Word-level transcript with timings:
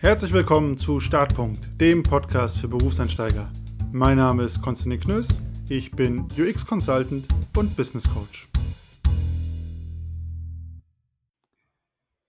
Herzlich 0.00 0.32
willkommen 0.32 0.78
zu 0.78 1.00
Startpunkt, 1.00 1.80
dem 1.80 2.04
Podcast 2.04 2.58
für 2.58 2.68
Berufseinsteiger. 2.68 3.50
Mein 3.90 4.16
Name 4.16 4.44
ist 4.44 4.62
Konstantin 4.62 5.00
Knöss, 5.00 5.42
ich 5.68 5.90
bin 5.90 6.20
UX-Consultant 6.38 7.26
und 7.56 7.76
Business 7.76 8.08
Coach. 8.08 8.48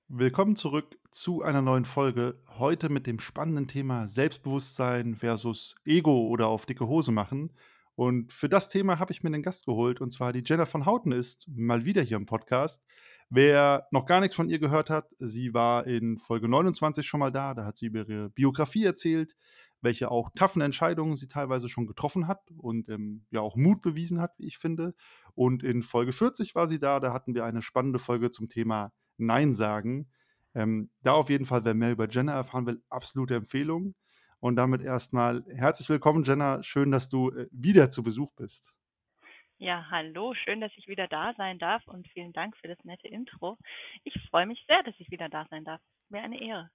Willkommen 0.07 0.55
zurück 0.55 0.97
zu 1.11 1.43
einer 1.43 1.61
neuen 1.61 1.85
Folge. 1.85 2.41
Heute 2.57 2.89
mit 2.89 3.05
dem 3.05 3.19
spannenden 3.19 3.67
Thema 3.67 4.07
Selbstbewusstsein 4.07 5.13
versus 5.13 5.75
Ego 5.85 6.27
oder 6.27 6.47
auf 6.47 6.65
dicke 6.65 6.87
Hose 6.87 7.11
machen. 7.11 7.51
Und 7.93 8.33
für 8.33 8.49
das 8.49 8.69
Thema 8.69 8.97
habe 8.97 9.11
ich 9.11 9.21
mir 9.21 9.27
einen 9.27 9.43
Gast 9.43 9.67
geholt, 9.67 10.01
und 10.01 10.11
zwar 10.11 10.33
die 10.33 10.43
Jenna 10.43 10.65
von 10.65 10.87
Houten 10.87 11.11
ist 11.11 11.47
mal 11.47 11.85
wieder 11.85 12.01
hier 12.01 12.17
im 12.17 12.25
Podcast. 12.25 12.83
Wer 13.31 13.87
noch 13.91 14.07
gar 14.07 14.21
nichts 14.21 14.35
von 14.35 14.49
ihr 14.49 14.57
gehört 14.57 14.89
hat, 14.89 15.07
sie 15.19 15.53
war 15.53 15.85
in 15.85 16.17
Folge 16.17 16.47
29 16.49 17.07
schon 17.07 17.19
mal 17.19 17.31
da. 17.31 17.53
Da 17.53 17.63
hat 17.63 17.77
sie 17.77 17.85
über 17.85 18.07
ihre 18.07 18.29
Biografie 18.29 18.85
erzählt, 18.85 19.35
welche 19.81 20.09
auch 20.09 20.29
taffen 20.33 20.61
Entscheidungen 20.61 21.15
sie 21.15 21.27
teilweise 21.27 21.69
schon 21.69 21.85
getroffen 21.85 22.27
hat 22.27 22.41
und 22.57 22.89
ähm, 22.89 23.25
ja 23.29 23.41
auch 23.41 23.55
Mut 23.55 23.81
bewiesen 23.81 24.19
hat, 24.19 24.33
wie 24.39 24.47
ich 24.47 24.57
finde. 24.57 24.95
Und 25.35 25.63
in 25.63 25.83
Folge 25.83 26.11
40 26.11 26.55
war 26.55 26.67
sie 26.67 26.79
da. 26.79 26.99
Da 26.99 27.13
hatten 27.13 27.35
wir 27.35 27.45
eine 27.45 27.61
spannende 27.61 27.99
Folge 27.99 28.31
zum 28.31 28.49
Thema 28.49 28.91
Nein 29.17 29.53
sagen. 29.53 30.09
Ähm, 30.55 30.89
da 31.03 31.11
auf 31.11 31.29
jeden 31.29 31.45
Fall, 31.45 31.63
wer 31.65 31.75
mehr 31.75 31.91
über 31.91 32.09
Jenna 32.09 32.33
erfahren 32.33 32.65
will, 32.65 32.81
absolute 32.89 33.35
Empfehlung. 33.35 33.93
Und 34.39 34.55
damit 34.55 34.81
erstmal 34.81 35.45
herzlich 35.49 35.87
willkommen, 35.89 36.23
Jenna. 36.23 36.63
Schön, 36.63 36.89
dass 36.89 37.09
du 37.09 37.29
äh, 37.29 37.47
wieder 37.51 37.91
zu 37.91 38.01
Besuch 38.01 38.31
bist. 38.35 38.73
Ja, 39.61 39.85
hallo, 39.91 40.33
schön, 40.35 40.61
dass 40.61 40.71
ich 40.77 40.87
wieder 40.87 41.09
da 41.09 41.33
sein 41.35 41.59
darf 41.59 41.85
und 41.85 42.07
vielen 42.13 42.31
Dank 42.31 42.55
für 42.55 42.69
das 42.69 42.77
nette 42.85 43.09
Intro. 43.09 43.57
Ich 44.05 44.13
freue 44.29 44.45
mich 44.45 44.63
sehr, 44.69 44.81
dass 44.83 44.95
ich 44.99 45.11
wieder 45.11 45.27
da 45.27 45.45
sein 45.49 45.65
darf. 45.65 45.81
Wäre 46.07 46.23
eine 46.23 46.41
Ehre. 46.41 46.69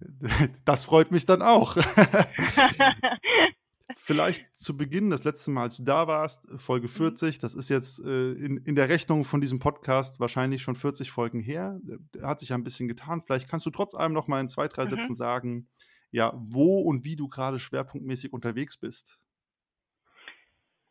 Das 0.64 0.84
freut 0.84 1.12
mich 1.12 1.24
dann 1.24 1.40
auch. 1.40 1.76
Vielleicht 3.94 4.44
zu 4.56 4.76
Beginn, 4.76 5.10
das 5.10 5.22
letzte 5.22 5.52
Mal, 5.52 5.62
als 5.62 5.76
du 5.76 5.84
da 5.84 6.08
warst, 6.08 6.48
Folge 6.56 6.88
40, 6.88 7.36
mhm. 7.36 7.40
das 7.42 7.54
ist 7.54 7.68
jetzt 7.68 8.00
äh, 8.00 8.32
in, 8.32 8.56
in 8.56 8.74
der 8.74 8.88
Rechnung 8.88 9.22
von 9.22 9.40
diesem 9.40 9.60
Podcast 9.60 10.18
wahrscheinlich 10.18 10.62
schon 10.62 10.74
40 10.74 11.12
Folgen 11.12 11.38
her. 11.38 11.78
Hat 12.22 12.40
sich 12.40 12.48
ja 12.48 12.56
ein 12.56 12.64
bisschen 12.64 12.88
getan. 12.88 13.22
Vielleicht 13.22 13.48
kannst 13.48 13.66
du 13.66 13.70
trotz 13.70 13.94
allem 13.94 14.14
noch 14.14 14.26
mal 14.26 14.40
in 14.40 14.48
zwei, 14.48 14.66
drei 14.66 14.86
mhm. 14.86 14.90
Sätzen 14.90 15.14
sagen, 15.14 15.68
ja, 16.10 16.32
wo 16.34 16.80
und 16.80 17.04
wie 17.04 17.14
du 17.14 17.28
gerade 17.28 17.60
schwerpunktmäßig 17.60 18.32
unterwegs 18.32 18.78
bist. 18.78 19.20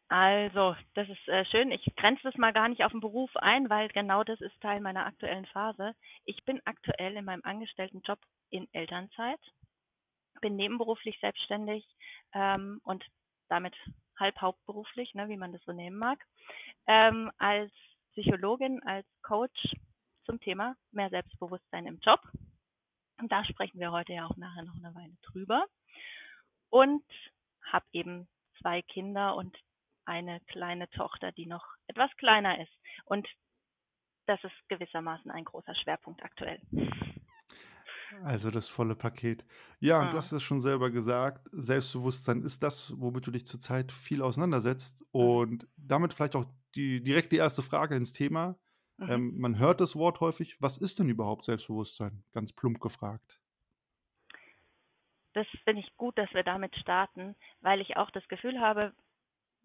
Also, 0.10 0.76
das 0.96 1.08
ist 1.08 1.28
äh, 1.28 1.46
schön. 1.46 1.72
Ich 1.72 1.86
grenze 1.96 2.24
das 2.24 2.36
mal 2.36 2.52
gar 2.52 2.68
nicht 2.68 2.84
auf 2.84 2.92
den 2.92 3.00
Beruf 3.00 3.30
ein, 3.36 3.70
weil 3.70 3.90
genau 3.90 4.24
das 4.24 4.42
ist 4.42 4.60
Teil 4.60 4.82
meiner 4.82 5.06
aktuellen 5.06 5.46
Phase. 5.46 5.94
Ich 6.26 6.44
bin 6.46 6.60
aktuell 6.66 7.16
in 7.16 7.26
meinem 7.26 7.44
angestellten 7.44 8.02
Job 8.02 8.18
in 8.50 8.68
Elternzeit, 8.74 9.40
bin 10.42 10.56
nebenberuflich 10.56 11.20
selbstständig 11.20 11.86
ähm, 12.34 12.82
und 12.84 13.06
damit 13.50 13.76
halb 14.18 14.42
hauptberuflich, 14.42 15.14
ne, 15.14 15.30
wie 15.30 15.38
man 15.38 15.54
das 15.54 15.64
so 15.66 15.74
nehmen 15.74 15.98
mag, 15.98 16.20
ähm, 16.88 17.32
als 17.38 17.72
Psychologin, 18.14 18.82
als 18.84 19.06
Coach 19.22 19.76
zum 20.26 20.40
Thema 20.40 20.76
mehr 20.92 21.12
Selbstbewusstsein 21.12 21.86
im 21.86 22.00
Job. 22.00 22.20
Und 23.20 23.32
da 23.32 23.46
sprechen 23.46 23.80
wir 23.80 23.92
heute 23.92 24.14
ja 24.14 24.26
auch 24.26 24.38
nachher 24.38 24.64
noch 24.64 24.76
eine 24.76 24.96
Weile 24.96 25.16
drüber. 25.22 25.66
Und 26.72 27.04
habe 27.72 27.86
eben 27.92 28.28
zwei 28.60 28.82
Kinder 28.82 29.36
und 29.36 29.56
eine 30.10 30.42
kleine 30.48 30.90
Tochter, 30.90 31.32
die 31.32 31.46
noch 31.46 31.66
etwas 31.88 32.10
kleiner 32.18 32.60
ist. 32.60 32.74
Und 33.06 33.28
das 34.26 34.44
ist 34.44 34.54
gewissermaßen 34.68 35.32
ein 35.32 35.46
großer 35.46 35.76
Schwerpunkt 35.76 36.24
aktuell. 36.24 36.60
Also 38.24 38.50
das 38.50 38.68
volle 38.68 38.96
Paket. 38.96 39.46
Ja, 39.80 40.02
und 40.02 40.12
du 40.12 40.18
hast 40.18 40.32
es 40.32 40.42
schon 40.42 40.62
selber 40.62 40.90
gesagt, 40.90 41.48
Selbstbewusstsein 41.52 42.42
ist 42.42 42.64
das, 42.64 42.94
womit 43.00 43.28
du 43.28 43.32
dich 43.32 43.46
zurzeit 43.46 43.92
viel 43.92 44.24
auseinandersetzt. 44.24 45.00
Mhm. 45.02 45.08
Und 45.12 45.68
damit 45.78 46.14
vielleicht 46.14 46.36
auch 46.36 46.46
die, 46.76 47.02
direkt 47.04 47.32
die 47.32 47.38
erste 47.38 47.62
Frage 47.62 47.96
ins 47.96 48.12
Thema. 48.12 48.58
Mhm. 48.98 49.10
Ähm, 49.10 49.38
man 49.38 49.60
hört 49.60 49.80
das 49.80 49.96
Wort 49.96 50.20
häufig. 50.22 50.60
Was 50.60 50.78
ist 50.78 50.98
denn 50.98 51.10
überhaupt 51.10 51.46
Selbstbewusstsein? 51.46 52.24
Ganz 52.34 52.52
plump 52.52 52.80
gefragt. 52.80 53.40
Das 55.34 55.46
finde 55.64 55.82
ich 55.82 55.96
gut, 55.96 56.18
dass 56.18 56.34
wir 56.34 56.44
damit 56.44 56.76
starten, 56.76 57.36
weil 57.62 57.80
ich 57.82 57.96
auch 57.98 58.10
das 58.10 58.28
Gefühl 58.28 58.60
habe, 58.60 58.94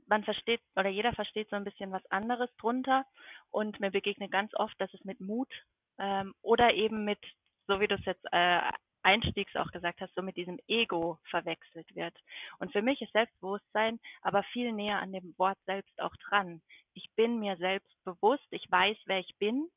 man 0.07 0.25
versteht 0.25 0.61
oder 0.77 0.89
jeder 0.89 1.13
versteht 1.13 1.49
so 1.51 1.57
ein 1.57 1.65
bisschen 1.65 1.93
was 1.93 2.05
anderes 2.11 2.51
drunter 2.57 3.05
und 3.51 3.81
mir 3.81 3.91
begegnet 3.91 4.31
ganz 4.31 4.53
oft, 4.55 4.75
dass 4.81 4.93
es 4.95 5.05
mit 5.05 5.21
Mut 5.21 5.53
ähm, 5.99 6.35
oder 6.43 6.75
eben 6.75 7.05
mit, 7.05 7.21
so 7.67 7.81
wie 7.81 7.89
du 7.89 7.95
es 7.95 8.05
jetzt 8.05 8.25
äh, 8.33 8.61
einstiegs 9.03 9.55
auch 9.57 9.71
gesagt 9.71 10.01
hast, 10.01 10.15
so 10.15 10.23
mit 10.23 10.37
diesem 10.37 10.59
Ego 10.67 11.19
verwechselt 11.31 11.95
wird. 11.95 12.17
Und 12.59 12.73
für 12.73 12.83
mich 12.83 13.01
ist 13.03 13.13
Selbstbewusstsein 13.13 14.01
aber 14.23 14.43
viel 14.45 14.73
näher 14.73 15.01
an 15.01 15.13
dem 15.13 15.35
Wort 15.39 15.59
selbst 15.67 16.01
auch 16.01 16.17
dran. 16.29 16.63
Ich 16.95 17.11
bin 17.15 17.39
mir 17.39 17.57
selbst 17.57 17.93
bewusst, 18.05 18.47
ich 18.51 18.71
weiß, 18.71 18.97
wer 19.07 19.21
ich 19.21 19.37
bin 19.39 19.69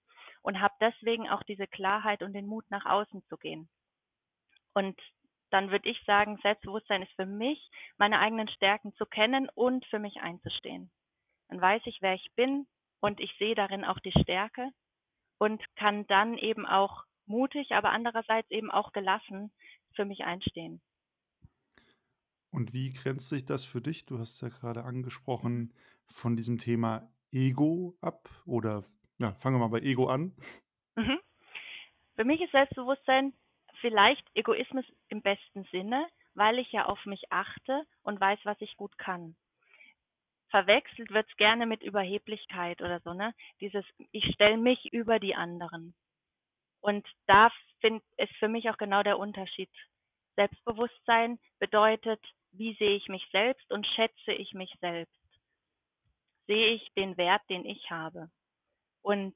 und 0.41 0.61
habe 0.61 0.73
deswegen 0.79 1.29
auch 1.29 1.43
diese 1.43 1.67
Klarheit 1.67 2.23
und 2.23 2.33
den 2.33 2.47
Mut 2.47 2.65
nach 2.69 2.85
außen 2.85 3.21
zu 3.27 3.37
gehen. 3.37 3.69
Und 4.73 4.99
dann 5.49 5.71
würde 5.71 5.89
ich 5.89 6.01
sagen, 6.05 6.37
Selbstbewusstsein 6.41 7.03
ist 7.03 7.13
für 7.15 7.25
mich, 7.25 7.59
meine 7.97 8.19
eigenen 8.19 8.49
Stärken 8.49 8.93
zu 8.93 9.05
kennen 9.05 9.49
und 9.55 9.85
für 9.85 9.99
mich 9.99 10.17
einzustehen. 10.17 10.91
Dann 11.49 11.61
weiß 11.61 11.81
ich, 11.85 12.01
wer 12.01 12.13
ich 12.13 12.29
bin 12.35 12.67
und 12.99 13.19
ich 13.19 13.33
sehe 13.37 13.55
darin 13.55 13.85
auch 13.85 13.99
die 13.99 14.13
Stärke 14.21 14.69
und 15.37 15.63
kann 15.75 16.05
dann 16.07 16.37
eben 16.37 16.65
auch 16.65 17.03
mutig, 17.25 17.71
aber 17.71 17.91
andererseits 17.91 18.49
eben 18.51 18.71
auch 18.71 18.91
gelassen 18.91 19.51
für 19.93 20.05
mich 20.05 20.23
einstehen. 20.23 20.81
Und 22.49 22.73
wie 22.73 22.93
grenzt 22.93 23.29
sich 23.29 23.45
das 23.45 23.65
für 23.65 23.81
dich? 23.81 24.05
Du 24.05 24.19
hast 24.19 24.41
ja 24.41 24.49
gerade 24.49 24.83
angesprochen 24.83 25.73
von 26.05 26.35
diesem 26.35 26.57
Thema 26.57 27.09
Ego 27.31 27.97
ab 28.01 28.29
oder 28.45 28.83
ja, 29.19 29.33
fangen 29.33 29.55
wir 29.55 29.67
mal 29.67 29.79
bei 29.79 29.85
Ego 29.85 30.07
an. 30.07 30.35
Mhm. 30.95 31.19
Für 32.15 32.23
mich 32.23 32.41
ist 32.41 32.51
Selbstbewusstsein 32.51 33.33
vielleicht 33.81 34.25
Egoismus 34.35 34.85
im 35.09 35.21
besten 35.21 35.63
Sinne, 35.71 36.07
weil 36.33 36.59
ich 36.59 36.71
ja 36.71 36.85
auf 36.85 37.03
mich 37.05 37.31
achte 37.31 37.85
und 38.03 38.19
weiß, 38.19 38.39
was 38.43 38.59
ich 38.61 38.77
gut 38.77 38.97
kann. 38.97 39.35
Verwechselt 40.49 41.11
wird 41.11 41.29
es 41.29 41.37
gerne 41.37 41.65
mit 41.65 41.83
Überheblichkeit 41.83 42.81
oder 42.81 42.99
so, 43.01 43.13
ne? 43.13 43.33
Dieses, 43.59 43.85
ich 44.11 44.25
stelle 44.33 44.57
mich 44.57 44.93
über 44.93 45.19
die 45.19 45.35
anderen. 45.35 45.93
Und 46.79 47.05
da 47.25 47.51
find, 47.81 48.01
ist 48.17 48.33
für 48.35 48.47
mich 48.47 48.69
auch 48.69 48.77
genau 48.77 49.03
der 49.03 49.19
Unterschied. 49.19 49.69
Selbstbewusstsein 50.35 51.39
bedeutet, 51.59 52.23
wie 52.51 52.75
sehe 52.75 52.95
ich 52.95 53.07
mich 53.07 53.27
selbst 53.31 53.69
und 53.71 53.85
schätze 53.87 54.31
ich 54.31 54.53
mich 54.53 54.73
selbst? 54.79 55.13
Sehe 56.45 56.75
ich 56.75 56.93
den 56.93 57.17
Wert, 57.17 57.41
den 57.49 57.65
ich 57.65 57.89
habe? 57.91 58.29
Und 59.01 59.35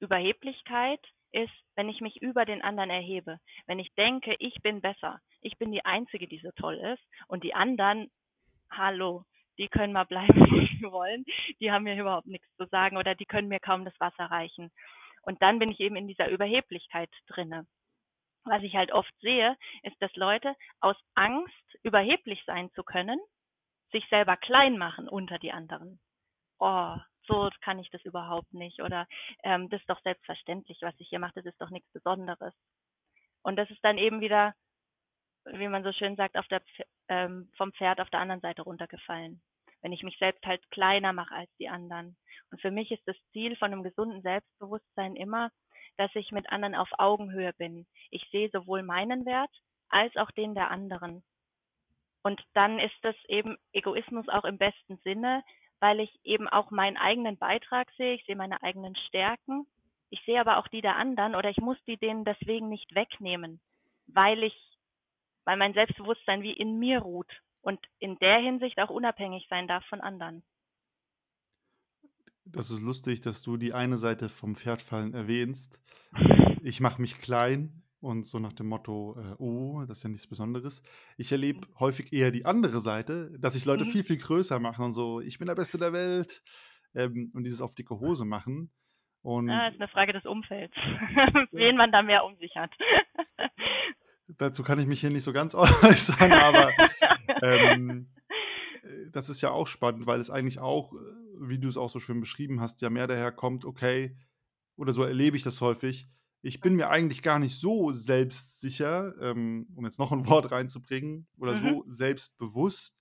Überheblichkeit 0.00 1.00
ist, 1.32 1.52
wenn 1.74 1.88
ich 1.88 2.00
mich 2.00 2.20
über 2.22 2.44
den 2.44 2.62
anderen 2.62 2.90
erhebe, 2.90 3.38
wenn 3.66 3.78
ich 3.78 3.92
denke, 3.94 4.36
ich 4.38 4.54
bin 4.62 4.80
besser, 4.80 5.20
ich 5.40 5.56
bin 5.58 5.72
die 5.72 5.84
Einzige, 5.84 6.26
die 6.26 6.38
so 6.38 6.50
toll 6.52 6.76
ist 6.76 7.02
und 7.28 7.44
die 7.44 7.54
anderen, 7.54 8.10
hallo, 8.70 9.24
die 9.58 9.68
können 9.68 9.92
mal 9.92 10.04
bleiben, 10.04 10.34
wo 10.50 10.60
sie 10.60 10.92
wollen, 10.92 11.24
die 11.60 11.70
haben 11.70 11.84
mir 11.84 11.98
überhaupt 11.98 12.26
nichts 12.26 12.48
zu 12.56 12.66
sagen 12.66 12.96
oder 12.96 13.14
die 13.14 13.26
können 13.26 13.48
mir 13.48 13.60
kaum 13.60 13.84
das 13.84 13.98
Wasser 14.00 14.26
reichen. 14.26 14.70
Und 15.22 15.42
dann 15.42 15.58
bin 15.58 15.70
ich 15.70 15.80
eben 15.80 15.96
in 15.96 16.06
dieser 16.06 16.28
Überheblichkeit 16.28 17.10
drinne. 17.26 17.66
Was 18.44 18.62
ich 18.62 18.76
halt 18.76 18.92
oft 18.92 19.12
sehe, 19.20 19.56
ist, 19.82 20.00
dass 20.00 20.14
Leute 20.14 20.54
aus 20.80 20.96
Angst, 21.14 21.52
überheblich 21.82 22.42
sein 22.46 22.70
zu 22.74 22.84
können, 22.84 23.18
sich 23.90 24.06
selber 24.08 24.36
klein 24.36 24.78
machen 24.78 25.08
unter 25.08 25.38
die 25.38 25.52
anderen. 25.52 25.98
Oh, 26.58 26.96
so 27.26 27.50
kann 27.60 27.78
ich 27.78 27.90
das 27.90 28.04
überhaupt 28.04 28.52
nicht 28.52 28.80
oder 28.82 29.06
ähm, 29.42 29.68
das 29.68 29.80
ist 29.80 29.90
doch 29.90 30.00
selbstverständlich, 30.02 30.78
was 30.82 30.94
ich 30.98 31.08
hier 31.08 31.18
mache, 31.18 31.34
das 31.34 31.46
ist 31.46 31.60
doch 31.60 31.70
nichts 31.70 31.90
Besonderes. 31.92 32.54
Und 33.42 33.56
das 33.56 33.70
ist 33.70 33.84
dann 33.84 33.98
eben 33.98 34.20
wieder, 34.20 34.54
wie 35.44 35.68
man 35.68 35.84
so 35.84 35.92
schön 35.92 36.16
sagt, 36.16 36.36
auf 36.36 36.46
der, 36.48 36.62
ähm, 37.08 37.50
vom 37.56 37.72
Pferd 37.72 38.00
auf 38.00 38.10
der 38.10 38.20
anderen 38.20 38.40
Seite 38.40 38.62
runtergefallen. 38.62 39.40
Wenn 39.82 39.92
ich 39.92 40.02
mich 40.02 40.18
selbst 40.18 40.44
halt 40.44 40.68
kleiner 40.70 41.12
mache 41.12 41.34
als 41.34 41.50
die 41.58 41.68
anderen. 41.68 42.16
Und 42.50 42.60
für 42.60 42.70
mich 42.70 42.90
ist 42.90 43.06
das 43.06 43.16
Ziel 43.32 43.56
von 43.56 43.72
einem 43.72 43.84
gesunden 43.84 44.22
Selbstbewusstsein 44.22 45.14
immer, 45.14 45.50
dass 45.96 46.10
ich 46.14 46.32
mit 46.32 46.50
anderen 46.50 46.74
auf 46.74 46.88
Augenhöhe 46.98 47.52
bin. 47.52 47.86
Ich 48.10 48.26
sehe 48.30 48.50
sowohl 48.50 48.82
meinen 48.82 49.24
Wert 49.24 49.50
als 49.88 50.16
auch 50.16 50.30
den 50.32 50.54
der 50.54 50.70
anderen. 50.70 51.22
Und 52.22 52.42
dann 52.54 52.80
ist 52.80 52.96
das 53.02 53.14
eben 53.28 53.56
Egoismus 53.72 54.28
auch 54.28 54.44
im 54.44 54.58
besten 54.58 54.96
Sinne, 55.04 55.44
weil 55.80 56.00
ich 56.00 56.10
eben 56.24 56.48
auch 56.48 56.70
meinen 56.70 56.96
eigenen 56.96 57.36
Beitrag 57.36 57.88
sehe, 57.96 58.14
ich 58.14 58.24
sehe 58.24 58.36
meine 58.36 58.62
eigenen 58.62 58.96
Stärken, 59.08 59.66
ich 60.10 60.20
sehe 60.24 60.40
aber 60.40 60.58
auch 60.58 60.68
die 60.68 60.80
der 60.80 60.96
anderen 60.96 61.34
oder 61.34 61.50
ich 61.50 61.58
muss 61.58 61.78
die 61.86 61.96
denen 61.96 62.24
deswegen 62.24 62.68
nicht 62.68 62.94
wegnehmen, 62.94 63.60
weil 64.06 64.42
ich, 64.42 64.54
weil 65.44 65.56
mein 65.56 65.74
Selbstbewusstsein 65.74 66.42
wie 66.42 66.52
in 66.52 66.78
mir 66.78 67.00
ruht 67.00 67.30
und 67.62 67.80
in 67.98 68.18
der 68.18 68.38
Hinsicht 68.38 68.78
auch 68.78 68.90
unabhängig 68.90 69.46
sein 69.50 69.68
darf 69.68 69.84
von 69.86 70.00
anderen. 70.00 70.42
Das 72.44 72.70
ist 72.70 72.80
lustig, 72.80 73.20
dass 73.22 73.42
du 73.42 73.56
die 73.56 73.72
eine 73.72 73.98
Seite 73.98 74.28
vom 74.28 74.54
Pferdfallen 74.54 75.14
erwähnst. 75.14 75.80
Ich 76.62 76.80
mache 76.80 77.00
mich 77.00 77.18
klein 77.18 77.85
und 78.06 78.24
so 78.24 78.38
nach 78.38 78.52
dem 78.52 78.68
Motto, 78.68 79.16
äh, 79.20 79.34
oh, 79.38 79.84
das 79.86 79.98
ist 79.98 80.04
ja 80.04 80.10
nichts 80.10 80.28
Besonderes. 80.28 80.80
Ich 81.16 81.32
erlebe 81.32 81.66
häufig 81.80 82.12
eher 82.12 82.30
die 82.30 82.44
andere 82.44 82.80
Seite, 82.80 83.36
dass 83.38 83.54
sich 83.54 83.64
Leute 83.64 83.84
Mhm. 83.84 83.90
viel, 83.90 84.04
viel 84.04 84.16
größer 84.18 84.60
machen 84.60 84.84
und 84.84 84.92
so, 84.92 85.20
ich 85.20 85.38
bin 85.38 85.48
der 85.48 85.56
Beste 85.56 85.76
der 85.76 85.92
Welt 85.92 86.42
ähm, 86.94 87.32
und 87.34 87.42
dieses 87.44 87.60
auf 87.60 87.74
dicke 87.74 87.98
Hose 87.98 88.24
machen. 88.24 88.70
Und 89.22 89.48
ist 89.48 89.80
eine 89.80 89.88
Frage 89.88 90.12
des 90.12 90.24
Umfelds, 90.24 90.74
ja, 91.16 91.46
wen 91.50 91.76
man 91.76 91.90
da 91.90 92.02
mehr 92.02 92.24
um 92.24 92.36
sich 92.36 92.54
hat. 92.54 92.70
dazu 94.28 94.62
kann 94.62 94.78
ich 94.78 94.86
mich 94.86 95.00
hier 95.00 95.10
nicht 95.10 95.24
so 95.24 95.32
ganz 95.32 95.54
äußern, 95.56 96.32
aber 96.32 96.70
ähm, 97.42 98.08
äh, 98.84 99.10
das 99.10 99.28
ist 99.28 99.40
ja 99.40 99.50
auch 99.50 99.66
spannend, 99.66 100.06
weil 100.06 100.20
es 100.20 100.30
eigentlich 100.30 100.60
auch, 100.60 100.92
äh, 100.92 100.96
wie 101.40 101.58
du 101.58 101.66
es 101.66 101.76
auch 101.76 101.90
so 101.90 101.98
schön 101.98 102.20
beschrieben 102.20 102.60
hast, 102.60 102.82
ja 102.82 102.88
mehr 102.90 103.08
daherkommt, 103.08 103.64
okay, 103.64 104.16
oder 104.76 104.92
so 104.92 105.02
erlebe 105.02 105.36
ich 105.36 105.42
das 105.42 105.60
häufig. 105.60 106.06
Ich 106.46 106.60
bin 106.60 106.76
mir 106.76 106.90
eigentlich 106.90 107.22
gar 107.22 107.38
nicht 107.40 107.58
so 107.58 107.90
selbstsicher, 107.92 109.14
ähm, 109.20 109.66
um 109.74 109.84
jetzt 109.84 109.98
noch 109.98 110.12
ein 110.12 110.26
Wort 110.28 110.50
reinzubringen, 110.52 111.26
oder 111.38 111.54
Mhm. 111.56 111.60
so 111.60 111.84
selbstbewusst. 111.88 112.96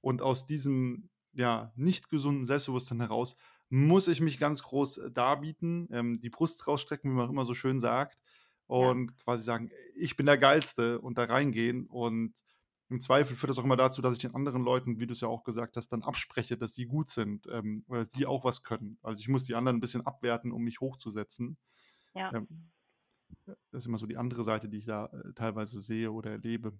Und 0.00 0.22
aus 0.22 0.46
diesem 0.46 1.08
ja 1.32 1.72
nicht 1.76 2.08
gesunden 2.08 2.46
Selbstbewusstsein 2.46 3.00
heraus 3.00 3.36
muss 3.70 4.08
ich 4.08 4.20
mich 4.20 4.38
ganz 4.38 4.62
groß 4.62 4.98
äh, 4.98 5.10
darbieten, 5.12 5.88
ähm, 5.92 6.20
die 6.20 6.30
Brust 6.30 6.66
rausstrecken, 6.66 7.10
wie 7.10 7.14
man 7.14 7.26
auch 7.26 7.30
immer 7.30 7.44
so 7.44 7.54
schön 7.54 7.80
sagt, 7.80 8.18
Ja. 8.78 8.90
und 8.90 9.16
quasi 9.18 9.44
sagen, 9.44 9.70
ich 9.94 10.16
bin 10.16 10.26
der 10.26 10.38
Geilste 10.38 11.00
und 11.00 11.18
da 11.18 11.24
reingehen. 11.24 11.86
Und 11.86 12.34
im 12.88 13.00
Zweifel 13.00 13.36
führt 13.36 13.50
das 13.50 13.58
auch 13.58 13.64
immer 13.64 13.76
dazu, 13.76 14.00
dass 14.02 14.14
ich 14.14 14.18
den 14.20 14.34
anderen 14.34 14.62
Leuten, 14.64 14.98
wie 14.98 15.06
du 15.06 15.12
es 15.12 15.20
ja 15.20 15.28
auch 15.28 15.44
gesagt 15.44 15.76
hast, 15.76 15.88
dann 15.92 16.02
abspreche, 16.02 16.56
dass 16.56 16.74
sie 16.74 16.86
gut 16.86 17.10
sind 17.10 17.46
ähm, 17.50 17.84
oder 17.88 18.06
sie 18.06 18.24
auch 18.26 18.44
was 18.44 18.62
können. 18.62 18.98
Also 19.02 19.20
ich 19.20 19.28
muss 19.28 19.44
die 19.44 19.54
anderen 19.54 19.76
ein 19.76 19.80
bisschen 19.80 20.06
abwerten, 20.06 20.50
um 20.52 20.62
mich 20.64 20.80
hochzusetzen. 20.80 21.58
Ja. 22.14 22.32
Ähm, 22.34 22.70
das 23.46 23.82
ist 23.82 23.86
immer 23.86 23.98
so 23.98 24.06
die 24.06 24.16
andere 24.16 24.42
Seite, 24.42 24.68
die 24.68 24.78
ich 24.78 24.86
da 24.86 25.06
äh, 25.06 25.32
teilweise 25.34 25.80
sehe 25.80 26.10
oder 26.10 26.32
erlebe. 26.32 26.72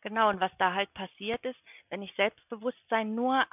Genau, 0.00 0.30
und 0.30 0.40
was 0.40 0.52
da 0.58 0.74
halt 0.74 0.92
passiert 0.94 1.44
ist, 1.44 1.58
wenn 1.88 2.02
ich 2.02 2.12
Selbstbewusstsein 2.16 3.14
nur 3.14 3.44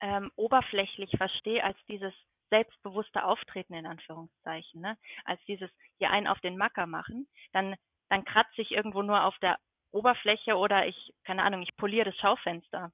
ähm, 0.00 0.30
oberflächlich 0.36 1.10
verstehe 1.16 1.62
als 1.62 1.76
dieses 1.88 2.14
selbstbewusste 2.50 3.24
Auftreten 3.24 3.74
in 3.74 3.86
Anführungszeichen, 3.86 4.80
ne? 4.80 4.96
als 5.24 5.40
dieses 5.44 5.70
hier 5.98 6.10
einen 6.10 6.26
auf 6.26 6.40
den 6.40 6.56
Macker 6.56 6.86
machen, 6.86 7.28
dann, 7.52 7.74
dann 8.08 8.24
kratze 8.24 8.62
ich 8.62 8.70
irgendwo 8.70 9.02
nur 9.02 9.24
auf 9.24 9.36
der 9.38 9.58
Oberfläche 9.90 10.56
oder 10.56 10.86
ich, 10.86 11.14
keine 11.24 11.42
Ahnung, 11.42 11.62
ich 11.62 11.76
poliere 11.76 12.06
das 12.06 12.16
Schaufenster. 12.16 12.90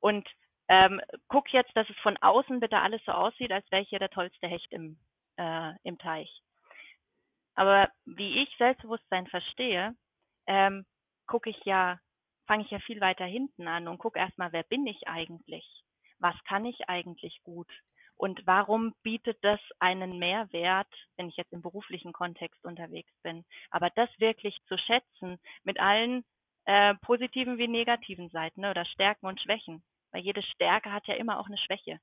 Und 0.00 0.28
ähm, 0.68 1.00
guck 1.28 1.52
jetzt, 1.52 1.74
dass 1.76 1.88
es 1.88 1.96
von 1.98 2.16
außen 2.18 2.60
bitte 2.60 2.78
alles 2.78 3.02
so 3.04 3.12
aussieht, 3.12 3.52
als 3.52 3.70
wäre 3.70 3.82
ich 3.82 3.88
hier 3.88 3.98
der 3.98 4.10
tollste 4.10 4.48
Hecht 4.48 4.70
im, 4.72 4.98
äh, 5.36 5.72
im 5.82 5.96
Teich. 5.98 6.42
Aber 7.56 7.90
wie 8.04 8.42
ich 8.42 8.54
Selbstbewusstsein 8.58 9.26
verstehe, 9.26 9.94
ähm, 10.46 10.86
gucke 11.26 11.50
ich 11.50 11.64
ja, 11.64 11.98
fange 12.46 12.64
ich 12.64 12.70
ja 12.70 12.78
viel 12.80 13.00
weiter 13.00 13.24
hinten 13.24 13.66
an 13.66 13.88
und 13.88 13.98
gucke 13.98 14.18
erstmal, 14.18 14.52
wer 14.52 14.62
bin 14.62 14.86
ich 14.86 15.08
eigentlich? 15.08 15.66
Was 16.18 16.36
kann 16.44 16.64
ich 16.64 16.88
eigentlich 16.88 17.42
gut? 17.42 17.70
Und 18.18 18.46
warum 18.46 18.94
bietet 19.02 19.38
das 19.42 19.60
einen 19.78 20.18
Mehrwert, 20.18 20.88
wenn 21.16 21.28
ich 21.28 21.36
jetzt 21.36 21.52
im 21.52 21.60
beruflichen 21.60 22.12
Kontext 22.12 22.64
unterwegs 22.64 23.12
bin? 23.22 23.44
Aber 23.70 23.90
das 23.90 24.08
wirklich 24.18 24.56
zu 24.68 24.78
schätzen 24.78 25.38
mit 25.64 25.78
allen 25.78 26.24
äh, 26.64 26.94
positiven 27.02 27.58
wie 27.58 27.68
negativen 27.68 28.30
Seiten 28.30 28.62
ne, 28.62 28.70
oder 28.70 28.84
Stärken 28.86 29.26
und 29.26 29.40
Schwächen. 29.40 29.82
Weil 30.12 30.22
jede 30.22 30.42
Stärke 30.42 30.92
hat 30.92 31.06
ja 31.06 31.14
immer 31.14 31.38
auch 31.38 31.46
eine 31.46 31.58
Schwäche. 31.58 32.00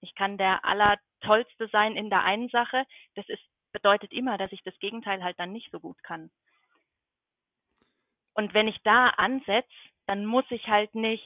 Ich 0.00 0.14
kann 0.14 0.38
der 0.38 0.64
Allertollste 0.64 1.68
sein 1.68 1.96
in 1.96 2.08
der 2.10 2.22
einen 2.22 2.48
Sache. 2.48 2.84
Das 3.14 3.28
ist, 3.28 3.42
bedeutet 3.72 4.12
immer, 4.12 4.38
dass 4.38 4.52
ich 4.52 4.62
das 4.62 4.78
Gegenteil 4.78 5.22
halt 5.22 5.38
dann 5.38 5.52
nicht 5.52 5.70
so 5.70 5.80
gut 5.80 6.02
kann. 6.02 6.30
Und 8.34 8.54
wenn 8.54 8.68
ich 8.68 8.78
da 8.84 9.08
ansetze, 9.08 9.68
dann 10.06 10.26
muss 10.26 10.44
ich 10.50 10.66
halt 10.66 10.94
nicht 10.94 11.24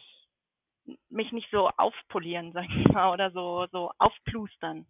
mich 1.08 1.32
nicht 1.32 1.48
so 1.50 1.68
aufpolieren, 1.76 2.52
sag 2.54 2.64
ich 2.64 2.88
mal, 2.88 3.12
oder 3.12 3.30
so, 3.30 3.66
so 3.72 3.90
aufplustern. 3.98 4.86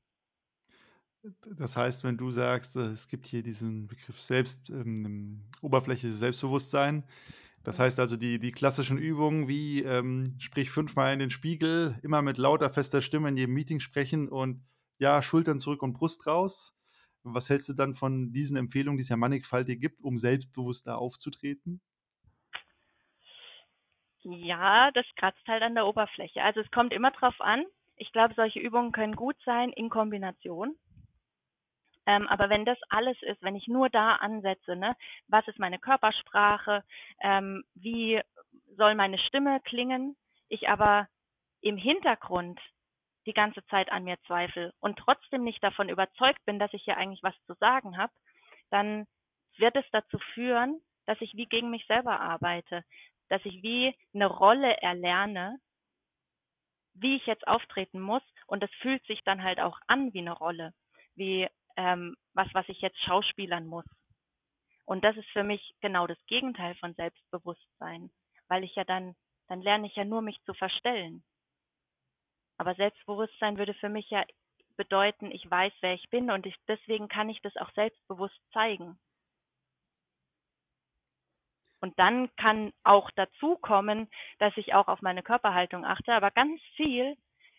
Das 1.57 1.77
heißt, 1.77 2.05
wenn 2.05 2.17
du 2.17 2.31
sagst, 2.31 2.77
äh, 2.77 2.91
es 2.91 3.09
gibt 3.09 3.27
hier 3.27 3.43
diesen 3.43 3.89
Begriff 3.89 4.21
Selbst, 4.21 4.71
ähm, 4.71 5.43
oberflächliches 5.61 6.19
Selbstbewusstsein, 6.19 7.05
das 7.65 7.81
heißt 7.81 7.99
also 7.99 8.17
die, 8.17 8.39
die 8.39 8.53
klassischen 8.53 8.97
Übungen 8.97 9.49
wie 9.49 9.83
ähm, 9.83 10.37
sprich 10.39 10.71
fünfmal 10.71 11.13
in 11.13 11.19
den 11.19 11.31
Spiegel, 11.31 11.99
immer 12.03 12.23
mit 12.23 12.39
lauter, 12.39 12.71
fester 12.71 13.03
Stimme 13.03 13.29
in 13.29 13.37
jedem 13.37 13.55
Meeting 13.55 13.81
sprechen 13.81 14.29
und 14.29 14.65
ja, 14.99 15.21
Schultern 15.21 15.59
zurück 15.59 15.83
und 15.83 15.95
Brust 15.95 16.29
raus. 16.29 16.76
Was 17.29 17.51
hältst 17.51 17.69
du 17.69 17.73
dann 17.73 17.95
von 17.95 18.33
diesen 18.33 18.57
Empfehlungen, 18.57 18.99
die 18.99 19.03
es 19.03 19.09
ja 19.09 19.17
mannigfaltig 19.17 19.81
gibt, 19.81 20.01
um 20.01 20.17
selbstbewusster 20.17 20.99
aufzutreten? 20.99 21.81
Ja, 24.23 24.91
das 24.93 25.07
kratzt 25.17 25.47
halt 25.47 25.63
an 25.63 25.75
der 25.75 25.87
Oberfläche. 25.87 26.43
Also 26.43 26.61
es 26.61 26.71
kommt 26.71 26.93
immer 26.93 27.11
drauf 27.11 27.41
an. 27.41 27.65
Ich 27.97 28.13
glaube, 28.13 28.35
solche 28.35 28.61
Übungen 28.61 28.93
können 28.93 29.17
gut 29.17 29.37
sein 29.45 29.71
in 29.71 29.91
Kombination. 29.91 30.77
Ähm, 32.07 32.29
aber 32.29 32.49
wenn 32.49 32.65
das 32.65 32.79
alles 32.89 33.17
ist, 33.23 33.43
wenn 33.43 33.57
ich 33.57 33.67
nur 33.67 33.89
da 33.89 34.17
ansetze, 34.17 34.77
ne, 34.77 34.97
was 35.27 35.47
ist 35.49 35.59
meine 35.59 35.81
Körpersprache, 35.81 36.85
ähm, 37.21 37.65
wie 37.75 38.21
soll 38.77 38.95
meine 38.95 39.19
Stimme 39.19 39.61
klingen, 39.65 40.17
ich 40.49 40.69
aber 40.69 41.09
im 41.61 41.77
Hintergrund 41.77 42.61
die 43.27 43.33
ganze 43.33 43.65
Zeit 43.67 43.91
an 43.91 44.05
mir 44.05 44.19
zweifle 44.27 44.73
und 44.81 44.99
trotzdem 44.99 45.45
nicht 45.45 45.63
davon 45.63 45.89
überzeugt 45.89 46.45
bin, 46.45 46.59
dass 46.59 46.73
ich 46.73 46.83
hier 46.85 46.97
eigentlich 46.97 47.23
was 47.23 47.35
zu 47.47 47.55
sagen 47.55 47.99
habe, 47.99 48.13
dann 48.71 49.07
wird 49.59 49.77
es 49.77 49.85
dazu 49.93 50.19
führen, 50.35 50.81
dass 51.07 51.21
ich 51.21 51.35
wie 51.35 51.47
gegen 51.47 51.71
mich 51.71 51.87
selber 51.87 52.21
arbeite, 52.21 52.85
dass 53.29 53.45
ich 53.45 53.63
wie 53.63 53.95
eine 54.15 54.27
Rolle 54.27 54.77
erlerne, 54.81 55.59
wie 56.95 57.17
ich 57.17 57.27
jetzt 57.27 57.47
auftreten 57.47 58.01
muss 58.01 58.23
und 58.47 58.63
das 58.63 58.71
fühlt 58.81 59.05
sich 59.07 59.23
dann 59.25 59.43
halt 59.43 59.61
auch 59.61 59.79
an 59.87 60.13
wie 60.15 60.21
eine 60.21 60.33
Rolle, 60.33 60.73
wie 61.15 61.49
ähm, 61.77 62.17
was, 62.35 62.49
was 62.55 62.69
ich 62.69 62.81
jetzt 62.81 63.01
schauspielern 63.03 63.67
muss. 63.67 63.85
Und 64.85 65.05
das 65.05 65.17
ist 65.17 65.29
für 65.31 65.43
mich 65.43 65.75
genau 65.81 66.07
das 66.07 66.19
Gegenteil 66.27 66.75
von 66.77 66.95
Selbstbewusstsein, 66.95 68.11
weil 68.49 68.65
ich 68.65 68.75
ja 68.77 68.85
dann, 68.85 69.15
dann 69.49 69.61
lerne 69.61 69.89
ich 69.89 69.97
ja 69.97 70.05
nur 70.05 70.23
mich 70.23 70.41
zu 70.45 70.55
verstellen. 70.55 71.25
Aber 72.59 72.75
Selbstbewusstsein 72.75 73.59
würde 73.59 73.75
für 73.75 73.89
mich 73.89 74.09
ja 74.11 74.25
bedeuten, 74.77 75.31
ich 75.31 75.51
weiß, 75.51 75.73
wer 75.81 75.95
ich 75.95 76.09
bin 76.11 76.31
und 76.31 76.47
ich, 76.47 76.55
deswegen 76.69 77.09
kann 77.09 77.29
ich 77.29 77.41
das 77.43 77.57
auch 77.57 77.71
selbstbewusst 77.73 78.39
zeigen. 78.53 78.99
Und 81.81 81.99
dann 81.99 82.35
kann 82.37 82.73
auch 82.85 83.11
dazu 83.13 83.57
kommen, 83.57 84.09
dass 84.39 84.57
ich 84.57 84.75
auch 84.75 84.89
auf 84.89 85.03
meine 85.03 85.23
Körperhaltung 85.23 85.85
achte, 85.85 86.13
aber 86.13 86.31
ganz 86.31 86.61
viel 86.75 87.17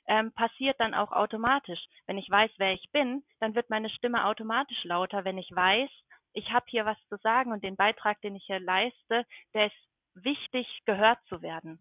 ähm, 0.07 0.31
passiert 0.33 0.79
dann 0.79 0.93
auch 0.93 1.11
automatisch. 1.11 1.79
Wenn 2.07 2.17
ich 2.17 2.29
weiß, 2.29 2.51
wer 2.57 2.73
ich 2.73 2.89
bin, 2.91 3.23
dann 3.39 3.55
wird 3.55 3.69
meine 3.69 3.89
Stimme 3.89 4.25
automatisch 4.25 4.83
lauter. 4.83 5.23
Wenn 5.25 5.37
ich 5.37 5.51
weiß, 5.53 5.89
ich 6.33 6.51
habe 6.51 6.65
hier 6.69 6.85
was 6.85 6.97
zu 7.09 7.17
sagen 7.17 7.51
und 7.51 7.63
den 7.63 7.75
Beitrag, 7.75 8.19
den 8.21 8.35
ich 8.35 8.45
hier 8.45 8.59
leiste, 8.59 9.25
der 9.53 9.67
ist 9.67 9.87
wichtig, 10.15 10.67
gehört 10.85 11.19
zu 11.27 11.41
werden. 11.41 11.79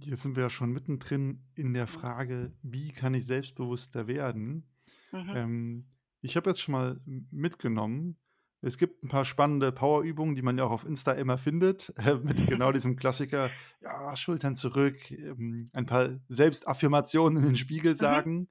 Jetzt 0.00 0.22
sind 0.22 0.36
wir 0.36 0.44
ja 0.44 0.50
schon 0.50 0.72
mittendrin 0.72 1.44
in 1.54 1.72
der 1.72 1.86
Frage, 1.86 2.52
wie 2.62 2.92
kann 2.92 3.14
ich 3.14 3.26
selbstbewusster 3.26 4.06
werden? 4.06 4.68
Mhm. 5.12 5.32
Ähm, 5.34 5.86
ich 6.20 6.36
habe 6.36 6.50
jetzt 6.50 6.60
schon 6.60 6.72
mal 6.72 7.00
mitgenommen, 7.30 8.18
es 8.64 8.78
gibt 8.78 9.02
ein 9.02 9.08
paar 9.08 9.24
spannende 9.24 9.72
Powerübungen, 9.72 10.36
die 10.36 10.42
man 10.42 10.56
ja 10.56 10.64
auch 10.64 10.70
auf 10.70 10.86
Insta 10.86 11.12
immer 11.12 11.36
findet, 11.36 11.92
äh, 11.98 12.14
mit 12.14 12.46
genau 12.46 12.72
diesem 12.72 12.96
Klassiker, 12.96 13.50
ja, 13.80 14.16
Schultern 14.16 14.56
zurück, 14.56 15.10
ähm, 15.10 15.68
ein 15.72 15.86
paar 15.86 16.10
Selbstaffirmationen 16.28 17.42
in 17.42 17.48
den 17.50 17.56
Spiegel 17.56 17.92
Mhm. 17.92 17.96
sagen. 17.96 18.48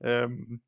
Ähm, 0.00 0.60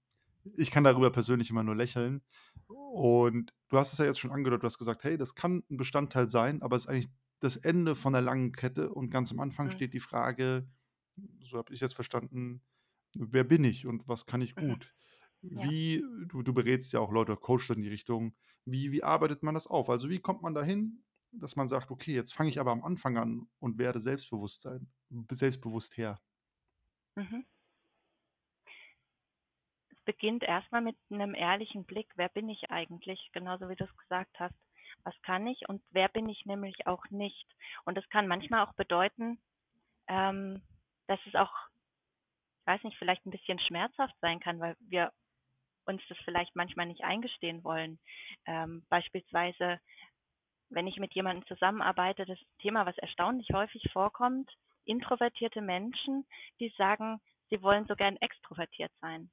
ich 0.56 0.70
kann 0.70 0.84
darüber 0.84 1.10
persönlich 1.10 1.50
immer 1.50 1.64
nur 1.64 1.74
lächeln. 1.74 2.22
Und 2.68 3.52
du 3.68 3.78
hast 3.78 3.92
es 3.92 3.98
ja 3.98 4.04
jetzt 4.04 4.20
schon 4.20 4.30
angedeutet, 4.30 4.62
du 4.62 4.66
hast 4.66 4.78
gesagt, 4.78 5.02
hey, 5.02 5.16
das 5.18 5.34
kann 5.34 5.64
ein 5.70 5.76
Bestandteil 5.76 6.30
sein, 6.30 6.62
aber 6.62 6.76
es 6.76 6.82
ist 6.82 6.88
eigentlich 6.88 7.08
das 7.40 7.56
Ende 7.56 7.94
von 7.96 8.12
der 8.12 8.22
langen 8.22 8.52
Kette 8.52 8.90
und 8.92 9.10
ganz 9.10 9.32
am 9.32 9.40
Anfang 9.40 9.68
Mhm. 9.68 9.70
steht 9.70 9.94
die 9.94 10.00
Frage, 10.00 10.68
so 11.42 11.58
habe 11.58 11.72
ich 11.72 11.78
es 11.78 11.80
jetzt 11.82 11.94
verstanden, 11.94 12.62
wer 13.14 13.44
bin 13.44 13.64
ich 13.64 13.86
und 13.86 14.08
was 14.08 14.26
kann 14.26 14.40
ich 14.42 14.56
Mhm. 14.56 14.80
gut? 14.80 14.94
Ja. 15.56 15.72
Wie, 15.72 16.04
du, 16.26 16.42
du 16.42 16.54
berätst 16.54 16.92
ja 16.92 17.00
auch 17.00 17.12
Leute, 17.12 17.36
coachst 17.36 17.70
in 17.70 17.82
die 17.82 17.88
Richtung, 17.88 18.34
wie, 18.64 18.92
wie 18.92 19.04
arbeitet 19.04 19.42
man 19.42 19.54
das 19.54 19.66
auf? 19.66 19.88
Also 19.90 20.10
wie 20.10 20.18
kommt 20.20 20.42
man 20.42 20.54
dahin, 20.54 21.04
dass 21.32 21.56
man 21.56 21.68
sagt, 21.68 21.90
okay, 21.90 22.14
jetzt 22.14 22.34
fange 22.34 22.50
ich 22.50 22.58
aber 22.60 22.72
am 22.72 22.84
Anfang 22.84 23.16
an 23.18 23.48
und 23.60 23.78
werde 23.78 24.00
selbstbewusst 24.00 24.62
sein, 24.62 24.88
selbstbewusst 25.30 25.96
her. 25.96 26.20
Mhm. 27.16 27.40
Es 29.90 30.00
beginnt 30.02 30.44
erstmal 30.44 30.80
mit 30.80 30.96
einem 31.10 31.34
ehrlichen 31.34 31.84
Blick, 31.86 32.12
wer 32.14 32.28
bin 32.28 32.48
ich 32.48 32.70
eigentlich, 32.70 33.30
genauso 33.32 33.68
wie 33.68 33.74
du 33.74 33.82
es 33.82 33.96
gesagt 33.96 34.38
hast. 34.38 34.54
Was 35.06 35.14
kann 35.22 35.46
ich 35.46 35.68
und 35.68 35.80
wer 35.90 36.08
bin 36.08 36.28
ich 36.28 36.46
nämlich 36.46 36.88
auch 36.88 37.04
nicht? 37.10 37.46
Und 37.84 37.96
das 37.96 38.08
kann 38.08 38.26
manchmal 38.26 38.66
auch 38.66 38.72
bedeuten, 38.72 39.38
ähm, 40.08 40.60
dass 41.06 41.20
es 41.26 41.36
auch, 41.36 41.52
ich 42.60 42.66
weiß 42.66 42.82
nicht, 42.82 42.98
vielleicht 42.98 43.24
ein 43.24 43.30
bisschen 43.30 43.60
schmerzhaft 43.60 44.16
sein 44.20 44.40
kann, 44.40 44.58
weil 44.58 44.76
wir 44.80 45.12
uns 45.84 46.02
das 46.08 46.18
vielleicht 46.24 46.56
manchmal 46.56 46.86
nicht 46.86 47.04
eingestehen 47.04 47.62
wollen. 47.62 48.00
Ähm, 48.46 48.84
beispielsweise, 48.88 49.78
wenn 50.70 50.88
ich 50.88 50.96
mit 50.96 51.14
jemandem 51.14 51.46
zusammenarbeite, 51.46 52.26
das 52.26 52.40
Thema, 52.58 52.84
was 52.84 52.98
erstaunlich 52.98 53.50
häufig 53.52 53.88
vorkommt, 53.92 54.50
introvertierte 54.86 55.60
Menschen, 55.60 56.26
die 56.58 56.74
sagen, 56.76 57.20
sie 57.48 57.62
wollen 57.62 57.86
so 57.86 57.94
gern 57.94 58.16
extrovertiert 58.16 58.90
sein. 59.00 59.30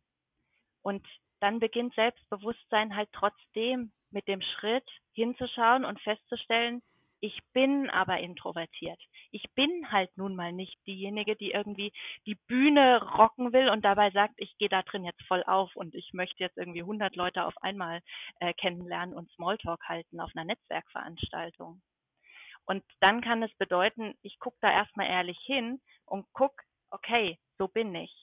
Und 0.83 1.03
dann 1.39 1.59
beginnt 1.59 1.95
Selbstbewusstsein 1.95 2.95
halt 2.95 3.09
trotzdem 3.11 3.91
mit 4.13 4.27
dem 4.27 4.41
Schritt 4.41 4.87
hinzuschauen 5.13 5.85
und 5.85 6.01
festzustellen, 6.01 6.81
ich 7.23 7.39
bin 7.53 7.89
aber 7.89 8.19
introvertiert. 8.19 8.99
Ich 9.31 9.45
bin 9.55 9.89
halt 9.89 10.09
nun 10.17 10.35
mal 10.35 10.51
nicht 10.51 10.77
diejenige, 10.85 11.37
die 11.37 11.51
irgendwie 11.51 11.93
die 12.25 12.35
Bühne 12.35 13.01
rocken 13.17 13.53
will 13.53 13.69
und 13.69 13.85
dabei 13.85 14.11
sagt, 14.11 14.33
ich 14.35 14.57
gehe 14.57 14.67
da 14.67 14.81
drin 14.81 15.05
jetzt 15.05 15.21
voll 15.23 15.41
auf 15.43 15.73
und 15.77 15.95
ich 15.95 16.11
möchte 16.11 16.43
jetzt 16.43 16.57
irgendwie 16.57 16.81
100 16.81 17.15
Leute 17.15 17.45
auf 17.45 17.55
einmal 17.63 18.01
äh, 18.41 18.53
kennenlernen 18.53 19.15
und 19.15 19.31
Smalltalk 19.31 19.87
halten 19.87 20.19
auf 20.19 20.31
einer 20.35 20.43
Netzwerkveranstaltung. 20.43 21.81
Und 22.65 22.83
dann 22.99 23.21
kann 23.21 23.41
es 23.41 23.53
bedeuten, 23.55 24.15
ich 24.21 24.37
gucke 24.39 24.57
da 24.59 24.69
erstmal 24.69 25.07
ehrlich 25.07 25.39
hin 25.45 25.79
und 26.05 26.25
guck, 26.33 26.61
okay, 26.89 27.39
so 27.57 27.69
bin 27.69 27.95
ich. 27.95 28.13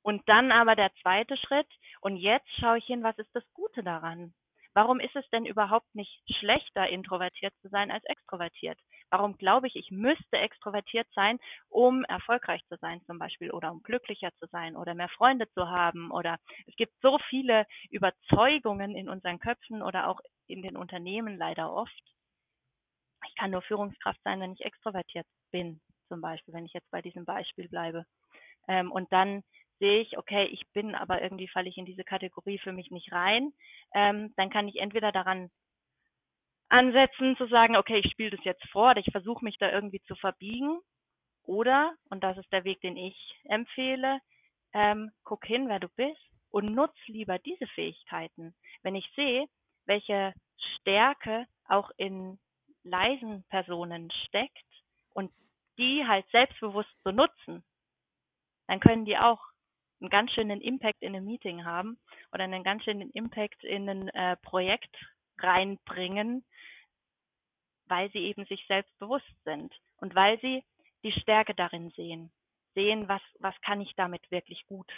Und 0.00 0.26
dann 0.30 0.50
aber 0.50 0.76
der 0.76 0.92
zweite 1.02 1.36
Schritt, 1.36 1.68
und 2.00 2.16
jetzt 2.16 2.48
schaue 2.58 2.78
ich 2.78 2.86
hin, 2.86 3.02
was 3.02 3.18
ist 3.18 3.34
das 3.34 3.44
Gute 3.52 3.82
daran? 3.82 4.32
Warum 4.74 5.00
ist 5.00 5.14
es 5.16 5.28
denn 5.30 5.44
überhaupt 5.46 5.94
nicht 5.94 6.22
schlechter, 6.38 6.88
introvertiert 6.88 7.54
zu 7.62 7.68
sein 7.68 7.90
als 7.90 8.04
extrovertiert? 8.04 8.78
Warum 9.10 9.36
glaube 9.36 9.66
ich, 9.68 9.76
ich 9.76 9.90
müsste 9.90 10.38
extrovertiert 10.38 11.06
sein, 11.14 11.38
um 11.68 12.04
erfolgreich 12.04 12.62
zu 12.68 12.76
sein 12.80 13.02
zum 13.06 13.18
Beispiel 13.18 13.50
oder 13.50 13.70
um 13.72 13.82
glücklicher 13.82 14.30
zu 14.38 14.46
sein 14.46 14.76
oder 14.76 14.94
mehr 14.94 15.08
Freunde 15.10 15.48
zu 15.52 15.68
haben? 15.68 16.10
Oder 16.10 16.38
es 16.66 16.74
gibt 16.76 16.94
so 17.02 17.18
viele 17.28 17.66
Überzeugungen 17.90 18.96
in 18.96 19.08
unseren 19.08 19.38
Köpfen 19.38 19.82
oder 19.82 20.08
auch 20.08 20.20
in 20.46 20.62
den 20.62 20.76
Unternehmen 20.76 21.36
leider 21.36 21.72
oft. 21.72 22.02
Ich 23.28 23.34
kann 23.36 23.50
nur 23.50 23.62
Führungskraft 23.62 24.20
sein, 24.24 24.40
wenn 24.40 24.52
ich 24.52 24.64
extrovertiert 24.64 25.26
bin, 25.50 25.80
zum 26.08 26.20
Beispiel, 26.20 26.54
wenn 26.54 26.66
ich 26.66 26.72
jetzt 26.72 26.90
bei 26.90 27.02
diesem 27.02 27.24
Beispiel 27.24 27.68
bleibe. 27.68 28.04
Ähm, 28.68 28.92
und 28.92 29.12
dann 29.12 29.42
sehe 29.82 30.00
ich, 30.00 30.16
okay, 30.16 30.44
ich 30.44 30.62
bin 30.72 30.94
aber 30.94 31.20
irgendwie 31.20 31.48
falle 31.48 31.68
ich 31.68 31.76
in 31.76 31.84
diese 31.84 32.04
Kategorie 32.04 32.58
für 32.58 32.72
mich 32.72 32.92
nicht 32.92 33.10
rein, 33.10 33.52
ähm, 33.94 34.32
dann 34.36 34.48
kann 34.48 34.68
ich 34.68 34.76
entweder 34.76 35.10
daran 35.10 35.50
ansetzen 36.68 37.36
zu 37.36 37.48
sagen, 37.48 37.76
okay, 37.76 37.98
ich 37.98 38.12
spiele 38.12 38.30
das 38.30 38.44
jetzt 38.44 38.64
vor 38.70 38.92
oder 38.92 39.00
ich 39.00 39.10
versuche 39.10 39.44
mich 39.44 39.58
da 39.58 39.72
irgendwie 39.72 40.00
zu 40.02 40.14
verbiegen 40.14 40.78
oder, 41.42 41.94
und 42.10 42.22
das 42.22 42.38
ist 42.38 42.52
der 42.52 42.62
Weg, 42.62 42.80
den 42.80 42.96
ich 42.96 43.16
empfehle, 43.46 44.20
ähm, 44.72 45.10
guck 45.24 45.44
hin, 45.44 45.68
wer 45.68 45.80
du 45.80 45.88
bist 45.96 46.30
und 46.52 46.72
nutz 46.72 46.96
lieber 47.08 47.40
diese 47.40 47.66
Fähigkeiten. 47.66 48.54
Wenn 48.82 48.94
ich 48.94 49.10
sehe, 49.16 49.46
welche 49.86 50.32
Stärke 50.78 51.46
auch 51.66 51.90
in 51.96 52.38
leisen 52.84 53.44
Personen 53.48 54.12
steckt 54.28 54.64
und 55.12 55.32
die 55.76 56.06
halt 56.06 56.24
selbstbewusst 56.30 56.94
zu 57.02 57.10
nutzen, 57.10 57.64
dann 58.68 58.78
können 58.78 59.04
die 59.04 59.18
auch 59.18 59.51
einen 60.02 60.10
ganz 60.10 60.32
schönen 60.32 60.60
Impact 60.60 61.00
in 61.00 61.14
einem 61.14 61.24
Meeting 61.24 61.64
haben 61.64 61.98
oder 62.32 62.44
einen 62.44 62.64
ganz 62.64 62.84
schönen 62.84 63.10
Impact 63.10 63.62
in 63.64 63.88
ein 63.88 64.08
äh, 64.08 64.36
Projekt 64.38 64.94
reinbringen, 65.38 66.44
weil 67.86 68.10
sie 68.10 68.18
eben 68.18 68.44
sich 68.46 68.64
selbst 68.66 68.96
bewusst 68.98 69.32
sind 69.44 69.72
und 69.98 70.14
weil 70.14 70.40
sie 70.40 70.64
die 71.04 71.12
Stärke 71.12 71.54
darin 71.54 71.90
sehen, 71.90 72.32
sehen, 72.74 73.08
was, 73.08 73.22
was 73.38 73.54
kann 73.62 73.80
ich 73.80 73.94
damit 73.96 74.28
wirklich 74.30 74.66
gut. 74.66 74.90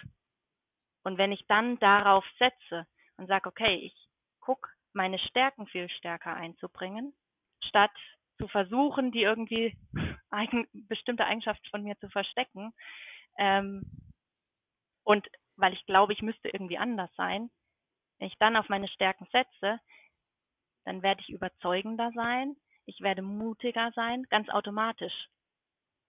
Und 1.02 1.18
wenn 1.18 1.32
ich 1.32 1.44
dann 1.49 1.78
darauf 1.78 2.25
setze 2.38 2.87
und 3.16 3.26
sage, 3.26 3.49
okay, 3.49 3.76
ich 3.76 3.94
gucke, 4.40 4.70
meine 4.94 5.18
Stärken 5.18 5.66
viel 5.66 5.88
stärker 5.90 6.34
einzubringen, 6.34 7.14
statt 7.66 7.92
zu 8.38 8.49
versuchen, 8.49 9.12
die 9.12 9.23
irgendwie 9.23 9.76
eigen, 10.30 10.66
bestimmte 10.73 11.26
Eigenschaften 11.26 11.68
von 11.70 11.82
mir 11.82 11.99
zu 11.99 12.08
verstecken, 12.08 12.73
ähm, 13.38 13.82
und 15.04 15.26
weil 15.56 15.73
ich 15.73 15.87
glaube, 15.87 16.12
ich 16.12 16.23
müsste 16.23 16.49
irgendwie 16.49 16.78
anders 16.78 17.11
sein, 17.16 17.50
wenn 18.18 18.28
ich 18.28 18.38
dann 18.38 18.56
auf 18.56 18.68
meine 18.68 18.88
Stärken 18.88 19.26
setze, 19.32 19.80
dann 20.84 21.02
werde 21.02 21.20
ich 21.20 21.30
überzeugender 21.30 22.11
sein, 22.14 22.56
ich 22.87 23.00
werde 23.00 23.23
mutiger 23.23 23.92
sein, 23.94 24.25
ganz 24.25 24.49
automatisch. 24.49 25.28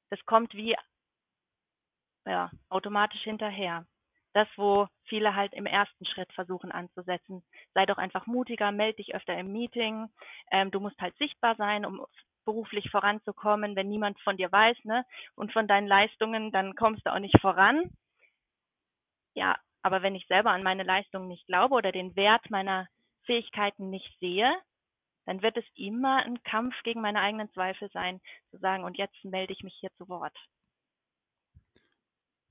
Das 0.09 0.23
kommt 0.25 0.53
wie 0.53 0.75
ja, 2.25 2.49
automatisch 2.69 3.21
hinterher. 3.21 3.85
Das, 4.33 4.47
wo 4.57 4.87
viele 5.05 5.35
halt 5.35 5.53
im 5.53 5.65
ersten 5.65 6.05
Schritt 6.05 6.31
versuchen 6.33 6.71
anzusetzen. 6.71 7.43
Sei 7.73 7.85
doch 7.85 7.97
einfach 7.97 8.25
mutiger, 8.27 8.71
melde 8.71 8.97
dich 8.97 9.15
öfter 9.15 9.37
im 9.37 9.53
Meeting. 9.53 10.09
Ähm, 10.51 10.71
du 10.71 10.81
musst 10.81 10.99
halt 10.99 11.15
sichtbar 11.17 11.55
sein, 11.55 11.85
um 11.85 12.05
beruflich 12.43 12.89
voranzukommen. 12.91 13.75
Wenn 13.75 13.87
niemand 13.87 14.19
von 14.21 14.35
dir 14.35 14.51
weiß 14.51 14.77
ne, 14.83 15.05
und 15.35 15.53
von 15.53 15.67
deinen 15.67 15.87
Leistungen, 15.87 16.51
dann 16.51 16.75
kommst 16.75 17.05
du 17.05 17.13
auch 17.13 17.19
nicht 17.19 17.39
voran. 17.39 17.91
Ja, 19.35 19.57
aber 19.81 20.01
wenn 20.01 20.15
ich 20.15 20.25
selber 20.27 20.51
an 20.51 20.63
meine 20.63 20.83
Leistung 20.83 21.27
nicht 21.27 21.45
glaube 21.45 21.75
oder 21.75 21.91
den 21.91 22.15
Wert 22.15 22.49
meiner 22.49 22.87
Fähigkeiten 23.25 23.89
nicht 23.89 24.11
sehe, 24.19 24.51
dann 25.25 25.41
wird 25.41 25.57
es 25.57 25.65
immer 25.75 26.23
ein 26.23 26.41
Kampf 26.43 26.73
gegen 26.83 27.01
meine 27.01 27.19
eigenen 27.19 27.51
Zweifel 27.51 27.89
sein, 27.91 28.21
zu 28.51 28.57
sagen, 28.57 28.83
und 28.83 28.97
jetzt 28.97 29.23
melde 29.23 29.53
ich 29.53 29.63
mich 29.63 29.75
hier 29.79 29.91
zu 29.97 30.07
Wort. 30.07 30.35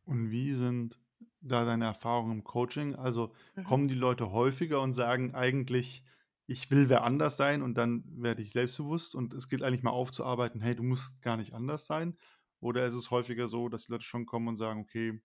Und 0.04 0.30
wie 0.30 0.52
sind 0.52 0.98
da 1.40 1.64
deine 1.64 1.86
Erfahrungen 1.86 2.32
im 2.32 2.44
Coaching? 2.44 2.94
Also 2.94 3.32
mhm. 3.54 3.64
kommen 3.64 3.88
die 3.88 3.94
Leute 3.94 4.32
häufiger 4.32 4.80
und 4.80 4.92
sagen 4.92 5.34
eigentlich, 5.34 6.04
ich 6.46 6.70
will 6.70 6.88
wer 6.88 7.04
anders 7.04 7.36
sein 7.36 7.62
und 7.62 7.74
dann 7.74 8.04
werde 8.06 8.42
ich 8.42 8.52
selbstbewusst 8.52 9.14
und 9.14 9.32
es 9.32 9.48
gilt 9.48 9.62
eigentlich 9.62 9.82
mal 9.82 9.90
aufzuarbeiten, 9.90 10.60
hey, 10.60 10.74
du 10.74 10.82
musst 10.82 11.22
gar 11.22 11.36
nicht 11.36 11.54
anders 11.54 11.86
sein? 11.86 12.18
Oder 12.60 12.84
ist 12.86 12.94
es 12.94 13.10
häufiger 13.10 13.48
so, 13.48 13.68
dass 13.68 13.86
die 13.86 13.92
Leute 13.92 14.04
schon 14.04 14.26
kommen 14.26 14.48
und 14.48 14.56
sagen, 14.56 14.80
okay, 14.80 15.20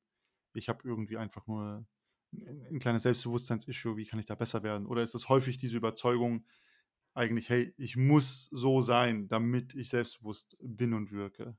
ich 0.60 0.70
habe 0.70 0.88
irgendwie 0.88 1.18
einfach 1.18 1.48
nur 1.48 1.86
ein 2.70 2.80
kleines 2.80 3.04
Selbstbewusstsseins-Issue, 3.04 3.98
wie 3.98 4.06
kann 4.06 4.20
ich 4.20 4.28
da 4.28 4.36
besser 4.36 4.62
werden? 4.62 4.86
Oder 4.86 5.02
ist 5.02 5.16
es 5.16 5.30
häufig 5.30 5.58
diese 5.58 5.78
Überzeugung 5.78 6.46
eigentlich, 7.16 7.50
hey, 7.50 7.74
ich 7.78 7.98
muss 7.98 8.46
so 8.52 8.82
sein, 8.82 9.28
damit 9.28 9.74
ich 9.74 9.90
selbstbewusst 9.90 10.56
bin 10.62 10.94
und 10.94 11.12
wirke? 11.12 11.58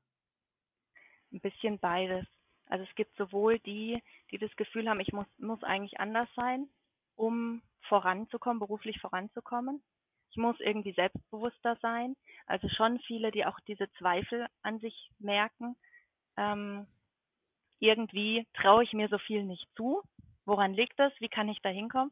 Ein 1.31 1.41
bisschen 1.41 1.77
beides. 1.79 2.25
Also 2.67 2.85
es 2.89 2.95
gibt 2.95 3.15
sowohl 3.17 3.59
die, 3.59 4.01
die 4.31 4.37
das 4.37 4.55
Gefühl 4.55 4.87
haben, 4.89 5.01
ich 5.01 5.11
muss, 5.11 5.27
muss 5.37 5.61
eigentlich 5.63 5.99
anders 5.99 6.29
sein, 6.35 6.69
um 7.15 7.61
voranzukommen, 7.89 8.59
beruflich 8.59 8.99
voranzukommen. 9.01 9.83
Ich 10.29 10.37
muss 10.37 10.57
irgendwie 10.61 10.93
selbstbewusster 10.93 11.77
sein. 11.81 12.15
Also 12.45 12.69
schon 12.69 12.99
viele, 12.99 13.31
die 13.31 13.45
auch 13.45 13.59
diese 13.67 13.91
Zweifel 13.97 14.47
an 14.61 14.79
sich 14.79 15.11
merken. 15.19 15.75
Ähm, 16.37 16.87
irgendwie 17.81 18.47
traue 18.53 18.83
ich 18.83 18.93
mir 18.93 19.09
so 19.09 19.17
viel 19.19 19.43
nicht 19.43 19.67
zu. 19.75 20.01
Woran 20.45 20.73
liegt 20.73 20.99
das? 20.99 21.13
Wie 21.19 21.29
kann 21.29 21.49
ich 21.49 21.61
da 21.61 21.69
hinkommen? 21.69 22.11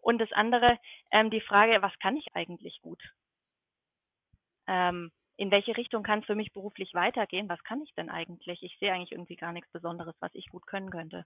Und 0.00 0.18
das 0.18 0.32
andere, 0.32 0.78
ähm, 1.12 1.30
die 1.30 1.40
Frage, 1.40 1.82
was 1.82 1.98
kann 2.00 2.16
ich 2.16 2.34
eigentlich 2.34 2.80
gut? 2.82 3.02
Ähm, 4.68 5.10
in 5.36 5.50
welche 5.50 5.76
Richtung 5.76 6.02
kann 6.02 6.20
es 6.20 6.26
für 6.26 6.34
mich 6.34 6.52
beruflich 6.52 6.94
weitergehen? 6.94 7.48
Was 7.48 7.62
kann 7.64 7.82
ich 7.82 7.94
denn 7.94 8.10
eigentlich? 8.10 8.62
Ich 8.62 8.76
sehe 8.78 8.92
eigentlich 8.92 9.12
irgendwie 9.12 9.36
gar 9.36 9.52
nichts 9.52 9.70
Besonderes, 9.72 10.14
was 10.20 10.34
ich 10.34 10.48
gut 10.48 10.66
können 10.66 10.90
könnte. 10.90 11.24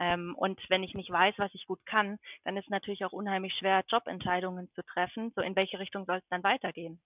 Ähm, 0.00 0.34
und 0.36 0.60
wenn 0.70 0.82
ich 0.84 0.94
nicht 0.94 1.10
weiß, 1.10 1.34
was 1.38 1.54
ich 1.54 1.66
gut 1.66 1.84
kann, 1.86 2.18
dann 2.44 2.56
ist 2.56 2.70
natürlich 2.70 3.04
auch 3.04 3.12
unheimlich 3.12 3.54
schwer, 3.54 3.84
Jobentscheidungen 3.88 4.70
zu 4.74 4.82
treffen. 4.84 5.32
So 5.36 5.42
in 5.42 5.56
welche 5.56 5.78
Richtung 5.78 6.06
soll 6.06 6.18
es 6.18 6.28
dann 6.30 6.42
weitergehen? 6.44 7.00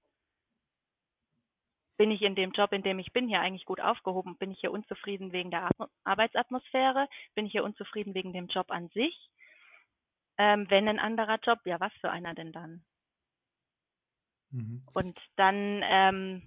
Bin 1.97 2.11
ich 2.11 2.23
in 2.23 2.35
dem 2.35 2.53
Job, 2.53 2.73
in 2.73 2.83
dem 2.83 2.99
ich 2.99 3.13
bin, 3.13 3.29
hier 3.29 3.41
eigentlich 3.41 3.65
gut 3.65 3.81
aufgehoben? 3.81 4.37
Bin 4.37 4.51
ich 4.51 4.61
hier 4.61 4.73
unzufrieden 4.73 5.33
wegen 5.33 5.51
der 5.51 5.71
Arbeitsatmosphäre? 6.05 7.09
Bin 7.35 7.47
ich 7.47 7.53
hier 7.53 7.65
unzufrieden 7.65 8.15
wegen 8.15 8.33
dem 8.33 8.49
Job 8.49 8.71
an 8.71 8.89
sich? 8.89 9.31
Ähm, 10.37 10.69
wenn 10.69 10.89
ein 10.89 10.99
anderer 10.99 11.39
Job, 11.43 11.61
ja, 11.65 11.79
was 11.79 11.93
für 12.01 12.11
einer 12.11 12.35
denn 12.35 12.53
dann? 12.53 12.85
Mhm. 14.51 14.83
Und 14.95 15.19
dann 15.37 15.83
ähm, 15.85 16.43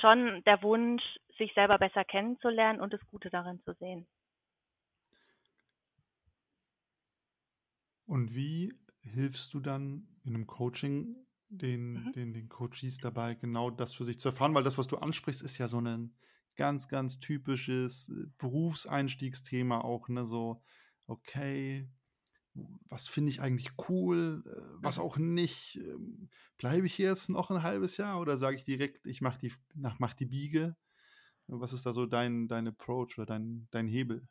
schon 0.00 0.42
der 0.44 0.62
Wunsch, 0.62 1.02
sich 1.38 1.52
selber 1.54 1.78
besser 1.78 2.04
kennenzulernen 2.04 2.80
und 2.80 2.92
das 2.92 3.04
Gute 3.08 3.30
darin 3.30 3.60
zu 3.64 3.72
sehen. 3.74 4.06
Und 8.06 8.34
wie 8.34 8.72
hilfst 9.02 9.52
du 9.54 9.60
dann 9.60 10.06
in 10.24 10.34
einem 10.34 10.46
Coaching 10.46 11.16
den, 11.58 12.04
Mhm. 12.04 12.12
den, 12.12 12.32
den 12.34 12.48
Coaches 12.48 12.98
dabei, 12.98 13.34
genau 13.34 13.70
das 13.70 13.94
für 13.94 14.04
sich 14.04 14.18
zu 14.20 14.28
erfahren, 14.28 14.54
weil 14.54 14.64
das, 14.64 14.78
was 14.78 14.86
du 14.86 14.96
ansprichst, 14.96 15.42
ist 15.42 15.58
ja 15.58 15.68
so 15.68 15.80
ein 15.80 16.14
ganz, 16.56 16.88
ganz 16.88 17.20
typisches 17.20 18.08
äh, 18.08 18.26
Berufseinstiegsthema 18.38 19.80
auch, 19.80 20.08
ne? 20.08 20.24
So, 20.24 20.62
okay, 21.06 21.88
was 22.54 23.08
finde 23.08 23.30
ich 23.30 23.40
eigentlich 23.40 23.72
cool, 23.88 24.42
äh, 24.46 24.60
was 24.82 24.98
mhm. 24.98 25.04
auch 25.04 25.16
nicht. 25.16 25.76
Ähm, 25.76 26.30
bleibe 26.58 26.86
ich 26.86 26.98
jetzt 26.98 27.28
noch 27.28 27.50
ein 27.50 27.62
halbes 27.62 27.96
Jahr 27.96 28.20
oder 28.20 28.36
sage 28.36 28.56
ich 28.56 28.64
direkt, 28.64 29.06
ich 29.06 29.20
mache 29.20 29.38
die, 29.38 29.52
mach 29.74 30.14
die 30.14 30.26
Biege? 30.26 30.76
Was 31.46 31.72
ist 31.72 31.84
da 31.86 31.92
so 31.92 32.06
dein, 32.06 32.48
dein 32.48 32.68
Approach 32.68 33.18
oder 33.18 33.26
dein, 33.26 33.68
dein 33.70 33.86
Hebel? 33.88 34.28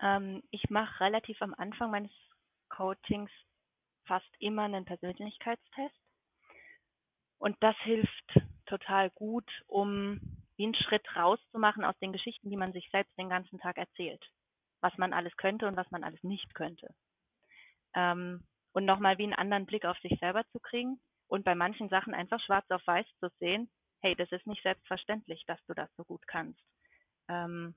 Ähm, 0.00 0.42
ich 0.50 0.70
mache 0.70 1.00
relativ 1.00 1.40
am 1.42 1.54
Anfang 1.54 1.90
meines 1.90 2.12
Coachings 2.68 3.30
fast 4.10 4.34
immer 4.40 4.64
einen 4.64 4.84
Persönlichkeitstest. 4.84 5.94
Und 7.38 7.56
das 7.60 7.76
hilft 7.82 8.40
total 8.66 9.08
gut, 9.10 9.48
um 9.68 10.20
wie 10.56 10.64
einen 10.64 10.74
Schritt 10.74 11.06
rauszumachen 11.14 11.84
aus 11.84 11.96
den 12.00 12.12
Geschichten, 12.12 12.50
die 12.50 12.56
man 12.56 12.72
sich 12.72 12.88
selbst 12.90 13.16
den 13.16 13.28
ganzen 13.28 13.60
Tag 13.60 13.78
erzählt. 13.78 14.20
Was 14.80 14.98
man 14.98 15.12
alles 15.12 15.36
könnte 15.36 15.68
und 15.68 15.76
was 15.76 15.88
man 15.92 16.02
alles 16.02 16.20
nicht 16.24 16.52
könnte. 16.56 16.92
Ähm, 17.94 18.42
und 18.72 18.84
nochmal 18.84 19.16
wie 19.18 19.22
einen 19.22 19.34
anderen 19.34 19.66
Blick 19.66 19.84
auf 19.84 19.98
sich 20.00 20.18
selber 20.18 20.44
zu 20.50 20.58
kriegen 20.58 21.00
und 21.28 21.44
bei 21.44 21.54
manchen 21.54 21.88
Sachen 21.88 22.12
einfach 22.12 22.40
schwarz 22.40 22.68
auf 22.70 22.84
weiß 22.88 23.06
zu 23.20 23.30
sehen, 23.38 23.70
hey, 24.00 24.16
das 24.16 24.32
ist 24.32 24.46
nicht 24.48 24.62
selbstverständlich, 24.64 25.44
dass 25.46 25.64
du 25.66 25.74
das 25.74 25.88
so 25.96 26.04
gut 26.04 26.26
kannst. 26.26 26.60
Ähm, 27.28 27.76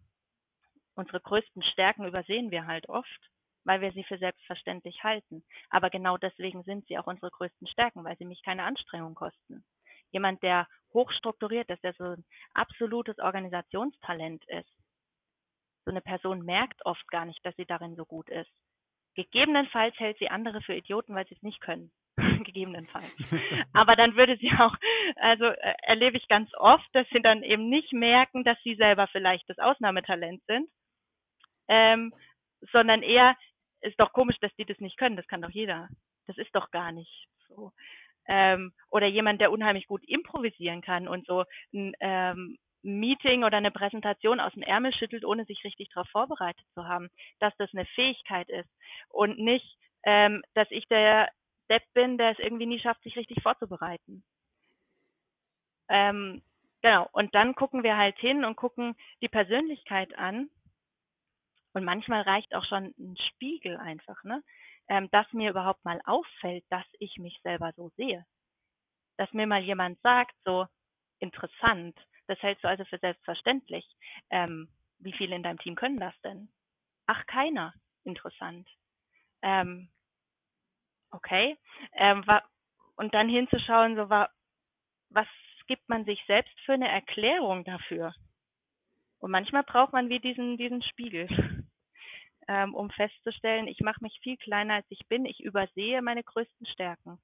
unsere 0.96 1.22
größten 1.22 1.62
Stärken 1.62 2.06
übersehen 2.06 2.50
wir 2.50 2.66
halt 2.66 2.90
oft, 2.90 3.30
weil 3.66 3.82
wir 3.82 3.92
sie 3.94 4.04
für 4.04 4.18
selbstverständlich 4.18 5.04
halten. 5.04 5.44
Aber 5.70 5.90
genau 5.90 6.18
deswegen 6.18 6.64
sind 6.64 6.88
sie 6.88 6.98
auch 6.98 7.08
unsere 7.08 7.32
größten 7.32 7.68
Stärken, 7.68 8.04
weil 8.04 8.18
sie 8.18 8.26
mich 8.26 8.42
keine 8.44 8.64
Anstrengung 8.64 9.16
kosten. 9.16 9.64
Jemand, 10.12 10.44
der 10.44 10.68
hochstrukturiert 10.94 11.70
ist, 11.70 11.84
der 11.84 11.94
so 11.94 12.04
ein 12.04 12.26
absolutes 12.54 13.18
Organisationstalent 13.20 14.44
ist. 14.48 14.72
So 15.86 15.92
eine 15.92 16.02
Person 16.02 16.44
merkt 16.44 16.86
oft 16.86 17.08
gar 17.10 17.26
nicht, 17.26 17.46
dass 17.46 17.56
sie 17.56 17.66
darin 17.66 17.96
so 17.96 18.06
gut 18.06 18.30
ist. 18.30 18.52
Gegebenenfalls 19.16 19.98
hält 20.00 20.18
sie 20.20 20.30
andere 20.30 20.62
für 20.62 20.76
Idioten, 20.76 21.14
weil 21.16 21.28
sie 21.28 21.36
es 21.36 21.44
nicht 21.44 21.62
können. 21.62 21.92
Gegebenenfalls. 22.44 23.16
Aber 23.74 23.96
dann 23.96 24.16
würde 24.16 24.38
sie 24.38 24.52
auch, 24.60 24.76
also 25.16 25.46
äh, 25.46 25.74
erlebe 25.84 26.18
ich 26.18 26.28
ganz 26.28 26.50
oft, 26.56 26.88
dass 26.94 27.08
sie 27.10 27.22
dann 27.22 27.44
eben 27.44 27.70
nicht 27.70 27.92
merken, 27.92 28.44
dass 28.44 28.58
sie 28.64 28.76
selber 28.76 29.08
vielleicht 29.08 29.50
das 29.50 29.60
Ausnahmetalent 29.60 30.44
sind, 30.46 30.70
ähm, 31.68 32.14
sondern 32.72 33.02
eher, 33.02 33.36
ist 33.84 34.00
doch 34.00 34.14
komisch, 34.14 34.38
dass 34.42 34.56
die 34.56 34.66
das 34.66 34.80
nicht 34.80 34.98
können, 34.98 35.16
das 35.16 35.28
kann 35.28 35.42
doch 35.42 35.50
jeder. 35.50 35.90
Das 36.28 36.38
ist 36.38 36.54
doch 36.56 36.72
gar 36.72 36.92
nicht 36.92 37.28
so. 37.48 37.72
Ähm, 38.28 38.74
oder 38.90 39.08
jemand, 39.08 39.42
der 39.42 39.52
unheimlich 39.52 39.88
gut 39.88 40.04
improvisieren 40.08 40.82
kann 40.82 41.08
und 41.08 41.26
so 41.28 41.44
ein 41.74 41.94
ähm, 42.00 42.58
Meeting 42.84 43.44
oder 43.44 43.58
eine 43.58 43.72
Präsentation 43.72 44.40
aus 44.40 44.54
dem 44.54 44.64
Ärmel 44.64 44.94
schüttelt, 44.94 45.26
ohne 45.26 45.46
sich 45.46 45.64
richtig 45.64 45.90
darauf 45.90 46.10
vorbereitet 46.10 46.66
zu 46.74 46.88
haben, 46.88 47.10
dass 47.40 47.56
das 47.58 47.70
eine 47.74 47.86
Fähigkeit 47.86 48.50
ist 48.50 48.70
und 49.10 49.40
nicht, 49.40 49.78
ähm, 50.04 50.44
dass 50.54 50.70
ich 50.72 50.86
der 50.88 51.30
Depp 51.70 51.84
bin, 51.94 52.18
der 52.18 52.32
es 52.32 52.40
irgendwie 52.40 52.66
nie 52.66 52.80
schafft, 52.80 53.02
sich 53.04 53.16
richtig 53.16 53.42
vorzubereiten. 53.42 54.24
Ähm, 55.90 56.42
genau, 56.82 57.10
und 57.14 57.34
dann 57.36 57.56
gucken 57.56 57.84
wir 57.84 57.98
halt 57.98 58.18
hin 58.20 58.46
und 58.46 58.56
gucken 58.56 58.96
die 59.22 59.30
Persönlichkeit 59.30 60.18
an. 60.18 60.50
Und 61.74 61.84
manchmal 61.84 62.22
reicht 62.22 62.54
auch 62.56 62.66
schon 62.66 62.94
ein 62.98 63.18
Spiegel 63.30 63.78
einfach, 63.78 64.24
ne? 64.24 64.44
Ähm, 64.90 65.10
dass 65.12 65.32
mir 65.34 65.50
überhaupt 65.50 65.84
mal 65.86 66.02
auffällt, 66.06 66.66
dass 66.70 66.86
ich 67.00 67.18
mich 67.18 67.40
selber 67.44 67.72
so 67.76 67.90
sehe. 67.96 68.26
Dass 69.18 69.32
mir 69.34 69.48
mal 69.48 69.62
jemand 69.62 70.00
sagt, 70.02 70.36
so 70.44 70.68
interessant, 71.20 71.98
das 72.28 72.42
hältst 72.42 72.64
du 72.64 72.68
also 72.68 72.84
für 72.86 73.00
selbstverständlich. 73.00 73.86
Ähm, 74.30 74.70
wie 75.00 75.14
viele 75.14 75.36
in 75.36 75.44
deinem 75.44 75.60
Team 75.60 75.76
können 75.76 76.00
das 76.00 76.20
denn? 76.22 76.50
Ach, 77.08 77.26
keiner. 77.28 77.74
Interessant. 78.04 78.68
Ähm, 79.42 79.90
okay. 81.12 81.58
Ähm, 81.94 82.24
und 82.96 83.14
dann 83.14 83.30
hinzuschauen, 83.30 83.96
so 83.96 84.10
war, 84.10 84.30
was 85.10 85.28
gibt 85.68 85.88
man 85.90 86.06
sich 86.06 86.22
selbst 86.28 86.58
für 86.66 86.74
eine 86.74 86.90
Erklärung 86.90 87.64
dafür? 87.64 88.14
Und 89.20 89.32
manchmal 89.32 89.64
braucht 89.64 89.94
man 89.94 90.10
wie 90.10 90.20
diesen, 90.20 90.58
diesen 90.58 90.84
Spiegel, 90.84 91.28
ähm, 92.48 92.74
um 92.76 92.90
festzustellen, 92.90 93.68
ich 93.68 93.80
mache 93.82 94.02
mich 94.02 94.18
viel 94.22 94.38
kleiner 94.38 94.76
als 94.76 94.86
ich 94.90 95.08
bin, 95.08 95.26
ich 95.26 95.40
übersehe 95.40 96.02
meine 96.02 96.24
größten 96.24 96.68
Stärken. 96.68 97.20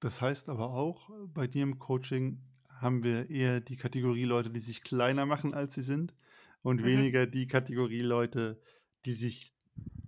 Das 0.00 0.20
heißt 0.20 0.48
aber 0.48 0.70
auch, 0.70 1.10
bei 1.28 1.46
dir 1.46 1.62
im 1.62 1.78
Coaching 1.78 2.40
haben 2.80 3.02
wir 3.02 3.30
eher 3.30 3.60
die 3.60 3.76
Kategorie 3.76 4.24
Leute, 4.24 4.50
die 4.50 4.60
sich 4.60 4.82
kleiner 4.82 5.26
machen, 5.26 5.54
als 5.54 5.74
sie 5.74 5.82
sind 5.82 6.14
und 6.62 6.82
mhm. 6.82 6.86
weniger 6.86 7.26
die 7.26 7.46
Kategorie 7.46 8.02
Leute, 8.02 8.60
die 9.04 9.12
sich 9.12 9.54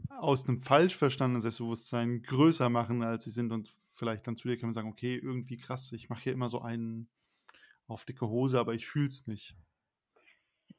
aus 0.09 0.47
einem 0.47 0.61
falsch 0.61 0.97
verstandenen 0.97 1.43
Selbstbewusstsein 1.43 2.23
größer 2.23 2.69
machen, 2.69 3.03
als 3.03 3.25
sie 3.25 3.31
sind 3.31 3.53
und 3.53 3.73
vielleicht 3.91 4.27
dann 4.27 4.37
zu 4.37 4.49
dir 4.49 4.59
kommen 4.59 4.71
und 4.71 4.75
sagen, 4.75 4.89
okay, 4.89 5.17
irgendwie 5.17 5.57
krass, 5.57 5.93
ich 5.93 6.09
mache 6.09 6.25
hier 6.25 6.33
immer 6.33 6.49
so 6.49 6.61
einen 6.61 7.09
auf 7.87 8.05
dicke 8.05 8.29
Hose, 8.29 8.59
aber 8.59 8.75
ich 8.75 8.87
fühle 8.87 9.09
es 9.09 9.27
nicht. 9.27 9.57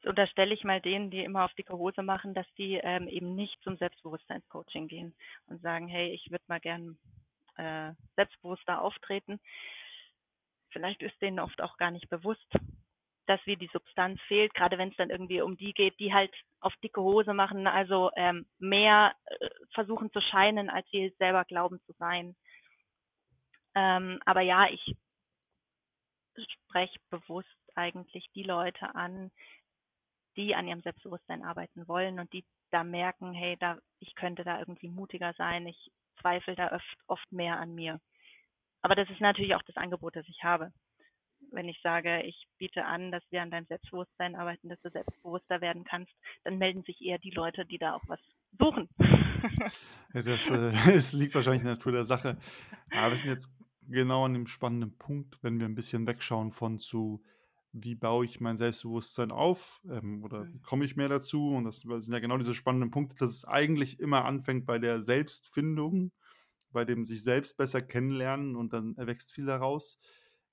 Unterstelle 0.04 0.54
ich 0.54 0.64
mal 0.64 0.80
denen, 0.80 1.10
die 1.10 1.22
immer 1.22 1.44
auf 1.44 1.54
dicke 1.54 1.76
Hose 1.76 2.02
machen, 2.02 2.34
dass 2.34 2.46
die 2.56 2.74
ähm, 2.74 3.06
eben 3.08 3.34
nicht 3.34 3.56
zum 3.62 3.76
Selbstbewusstseinscoaching 3.76 4.88
gehen 4.88 5.14
und 5.46 5.60
sagen, 5.60 5.88
hey, 5.88 6.10
ich 6.12 6.30
würde 6.30 6.44
mal 6.48 6.60
gern 6.60 6.98
äh, 7.56 7.92
selbstbewusster 8.16 8.80
auftreten. 8.80 9.40
Vielleicht 10.70 11.02
ist 11.02 11.20
denen 11.20 11.40
oft 11.40 11.60
auch 11.60 11.76
gar 11.76 11.90
nicht 11.90 12.08
bewusst, 12.08 12.46
dass 13.26 13.44
wie 13.44 13.56
die 13.56 13.70
Substanz 13.72 14.20
fehlt, 14.22 14.54
gerade 14.54 14.78
wenn 14.78 14.90
es 14.90 14.96
dann 14.96 15.10
irgendwie 15.10 15.40
um 15.40 15.56
die 15.56 15.72
geht, 15.72 15.98
die 16.00 16.12
halt 16.12 16.34
auf 16.60 16.74
dicke 16.82 17.00
Hose 17.00 17.34
machen, 17.34 17.66
also 17.66 18.10
ähm, 18.16 18.46
mehr 18.58 19.14
äh, 19.26 19.48
versuchen 19.72 20.10
zu 20.12 20.20
scheinen, 20.20 20.70
als 20.70 20.88
sie 20.90 21.14
selber 21.18 21.44
glauben 21.44 21.80
zu 21.86 21.92
sein. 21.98 22.34
Ähm, 23.74 24.20
aber 24.24 24.40
ja, 24.40 24.68
ich 24.68 24.96
spreche 26.64 26.98
bewusst 27.10 27.48
eigentlich 27.74 28.28
die 28.34 28.42
Leute 28.42 28.94
an, 28.94 29.30
die 30.36 30.54
an 30.54 30.68
ihrem 30.68 30.82
Selbstbewusstsein 30.82 31.44
arbeiten 31.44 31.86
wollen 31.88 32.18
und 32.18 32.32
die 32.32 32.44
da 32.70 32.84
merken, 32.84 33.32
hey, 33.32 33.56
da 33.58 33.78
ich 33.98 34.14
könnte 34.14 34.44
da 34.44 34.58
irgendwie 34.58 34.88
mutiger 34.88 35.34
sein, 35.36 35.66
ich 35.66 35.90
zweifle 36.20 36.54
da 36.54 36.72
oft, 36.72 36.96
oft 37.06 37.32
mehr 37.32 37.58
an 37.58 37.74
mir. 37.74 38.00
Aber 38.82 38.94
das 38.94 39.10
ist 39.10 39.20
natürlich 39.20 39.54
auch 39.54 39.62
das 39.62 39.76
Angebot, 39.76 40.16
das 40.16 40.26
ich 40.28 40.42
habe 40.42 40.72
wenn 41.52 41.68
ich 41.68 41.80
sage, 41.82 42.22
ich 42.22 42.46
biete 42.58 42.84
an, 42.84 43.10
dass 43.10 43.22
wir 43.30 43.42
an 43.42 43.50
deinem 43.50 43.66
Selbstbewusstsein 43.66 44.36
arbeiten, 44.36 44.68
dass 44.68 44.80
du 44.82 44.90
selbstbewusster 44.90 45.60
werden 45.60 45.84
kannst, 45.84 46.12
dann 46.44 46.58
melden 46.58 46.82
sich 46.84 47.00
eher 47.00 47.18
die 47.18 47.30
Leute, 47.30 47.64
die 47.64 47.78
da 47.78 47.94
auch 47.94 48.02
was 48.06 48.20
suchen. 48.58 48.88
ja, 50.14 50.22
das, 50.22 50.48
äh, 50.50 50.72
das 50.94 51.12
liegt 51.12 51.34
wahrscheinlich 51.34 51.62
in 51.62 51.66
der 51.66 51.76
Natur 51.76 51.92
der 51.92 52.04
Sache. 52.04 52.38
Aber 52.90 53.10
wir 53.10 53.16
sind 53.16 53.28
jetzt 53.28 53.50
genau 53.88 54.24
an 54.24 54.34
dem 54.34 54.46
spannenden 54.46 54.96
Punkt, 54.98 55.38
wenn 55.42 55.58
wir 55.58 55.66
ein 55.66 55.74
bisschen 55.74 56.06
wegschauen 56.06 56.52
von 56.52 56.78
zu, 56.78 57.22
wie 57.72 57.94
baue 57.94 58.24
ich 58.24 58.40
mein 58.40 58.56
Selbstbewusstsein 58.56 59.30
auf 59.30 59.80
ähm, 59.88 60.24
oder 60.24 60.46
wie 60.46 60.58
mhm. 60.58 60.62
komme 60.62 60.84
ich 60.84 60.96
mehr 60.96 61.08
dazu? 61.08 61.50
Und 61.50 61.64
das 61.64 61.80
sind 61.80 62.12
ja 62.12 62.18
genau 62.18 62.38
diese 62.38 62.54
spannenden 62.54 62.90
Punkte, 62.90 63.16
dass 63.18 63.30
es 63.30 63.44
eigentlich 63.44 64.00
immer 64.00 64.24
anfängt 64.24 64.66
bei 64.66 64.78
der 64.78 65.02
Selbstfindung, 65.02 66.12
bei 66.72 66.84
dem 66.84 67.04
sich 67.04 67.22
selbst 67.22 67.56
besser 67.56 67.82
kennenlernen 67.82 68.56
und 68.56 68.72
dann 68.72 68.96
erwächst 68.96 69.32
viel 69.32 69.46
daraus. 69.46 69.98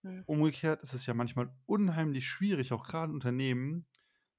Mhm. 0.04 0.24
Umgekehrt 0.26 0.84
ist 0.84 0.94
es 0.94 1.06
ja 1.06 1.14
manchmal 1.14 1.52
unheimlich 1.66 2.28
schwierig, 2.28 2.72
auch 2.72 2.86
gerade 2.86 3.12
Unternehmen, 3.12 3.86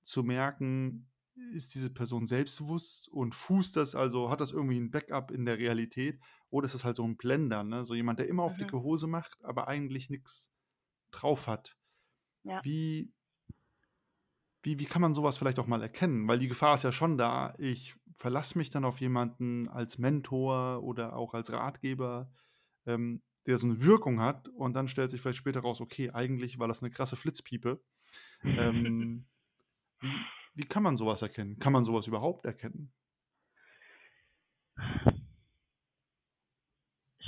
zu 0.05 0.23
merken, 0.23 1.11
ist 1.53 1.75
diese 1.75 1.91
Person 1.91 2.27
selbstbewusst 2.27 3.09
und 3.09 3.35
fußt 3.35 3.77
das, 3.77 3.95
also 3.95 4.31
hat 4.31 4.41
das 4.41 4.53
irgendwie 4.53 4.79
ein 4.79 4.91
Backup 4.91 5.31
in 5.31 5.45
der 5.45 5.59
Realität 5.59 6.19
oder 6.51 6.67
ist 6.67 6.75
es 6.75 6.85
halt 6.85 6.97
so 6.97 7.05
ein 7.05 7.17
Blender, 7.17 7.63
ne? 7.63 7.85
so 7.85 7.95
jemand, 7.95 8.19
der 8.19 8.29
immer 8.29 8.43
auf 8.43 8.55
mhm. 8.55 8.59
dicke 8.59 8.83
Hose 8.83 9.07
macht, 9.07 9.37
aber 9.45 9.69
eigentlich 9.69 10.11
nichts 10.11 10.51
drauf 11.11 11.47
hat. 11.47 11.77
Ja. 12.49 12.61
Wie, 12.65 13.13
wie, 14.63 14.79
wie 14.79 14.87
kann 14.87 15.03
man 15.03 15.15
sowas 15.15 15.37
vielleicht 15.39 15.59
auch 15.59 15.67
mal 15.67 15.83
erkennen? 15.83 16.27
Weil 16.27 16.39
die 16.39 16.49
Gefahr 16.49 16.75
ist 16.75 16.85
ja 16.85 16.93
schon 16.93 17.19
da, 17.19 17.55
ich 17.59 17.95
verlasse 18.15 18.57
mich 18.59 18.71
dann 18.71 18.85
auf 18.85 19.01
jemanden 19.01 19.69
als 19.69 19.99
Mentor 19.99 20.83
oder 20.83 21.15
auch 21.15 21.35
als 21.35 21.53
Ratgeber, 21.53 22.33
ähm, 22.87 23.23
der 23.47 23.59
so 23.59 23.67
eine 23.67 23.83
Wirkung 23.83 24.21
hat 24.21 24.49
und 24.49 24.75
dann 24.75 24.89
stellt 24.89 25.11
sich 25.11 25.21
vielleicht 25.21 25.39
später 25.39 25.61
raus, 25.61 25.81
okay, 25.81 26.11
eigentlich 26.11 26.59
war 26.59 26.69
das 26.69 26.83
eine 26.83 26.91
krasse 26.91 27.17
Flitzpiepe. 27.17 27.81
Ähm, 28.43 29.27
wie, 30.01 30.15
wie 30.55 30.65
kann 30.65 30.83
man 30.83 30.97
sowas 30.97 31.23
erkennen? 31.23 31.59
Kann 31.59 31.73
man 31.73 31.85
sowas 31.85 32.07
überhaupt 32.09 32.47
erkennen? 32.47 32.93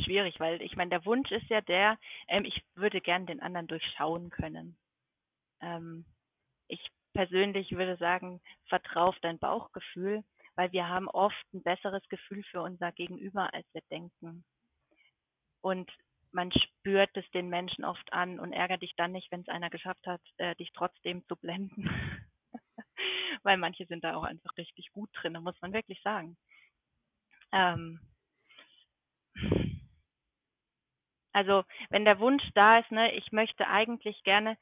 Schwierig, 0.04 0.40
weil 0.40 0.60
ich 0.62 0.76
meine, 0.76 0.90
der 0.90 1.04
Wunsch 1.04 1.30
ist 1.30 1.48
ja 1.48 1.60
der, 1.60 1.98
ähm, 2.28 2.44
ich 2.44 2.64
würde 2.74 3.00
gern 3.00 3.26
den 3.26 3.40
anderen 3.40 3.66
durchschauen 3.66 4.30
können. 4.30 4.76
Ähm, 5.60 6.04
ich 6.68 6.80
persönlich 7.12 7.72
würde 7.72 7.96
sagen, 7.96 8.40
vertrau 8.68 9.06
auf 9.06 9.18
dein 9.20 9.38
Bauchgefühl, 9.38 10.24
weil 10.54 10.72
wir 10.72 10.88
haben 10.88 11.08
oft 11.08 11.44
ein 11.52 11.62
besseres 11.62 12.06
Gefühl 12.08 12.42
für 12.44 12.62
unser 12.62 12.92
Gegenüber, 12.92 13.52
als 13.52 13.66
wir 13.72 13.82
denken. 13.90 14.44
Und 15.60 15.90
man 16.32 16.52
spürt 16.52 17.16
es 17.16 17.28
den 17.30 17.48
Menschen 17.48 17.84
oft 17.84 18.12
an 18.12 18.38
und 18.38 18.52
ärgert 18.52 18.82
dich 18.82 18.94
dann 18.96 19.12
nicht, 19.12 19.30
wenn 19.30 19.40
es 19.40 19.48
einer 19.48 19.70
geschafft 19.70 20.06
hat, 20.06 20.22
äh, 20.36 20.54
dich 20.56 20.70
trotzdem 20.72 21.24
zu 21.26 21.36
blenden. 21.36 21.88
Weil 23.42 23.56
manche 23.56 23.86
sind 23.86 24.04
da 24.04 24.14
auch 24.14 24.24
einfach 24.24 24.56
richtig 24.56 24.92
gut 24.92 25.10
drin, 25.14 25.34
da 25.34 25.40
muss 25.40 25.60
man 25.60 25.72
wirklich 25.72 26.00
sagen. 26.02 26.36
Ähm, 27.52 28.00
also 31.32 31.64
wenn 31.90 32.04
der 32.04 32.18
Wunsch 32.20 32.44
da 32.54 32.78
ist, 32.78 32.90
ne, 32.90 33.12
ich 33.14 33.32
möchte 33.32 33.66
eigentlich 33.66 34.22
gerne 34.22 34.56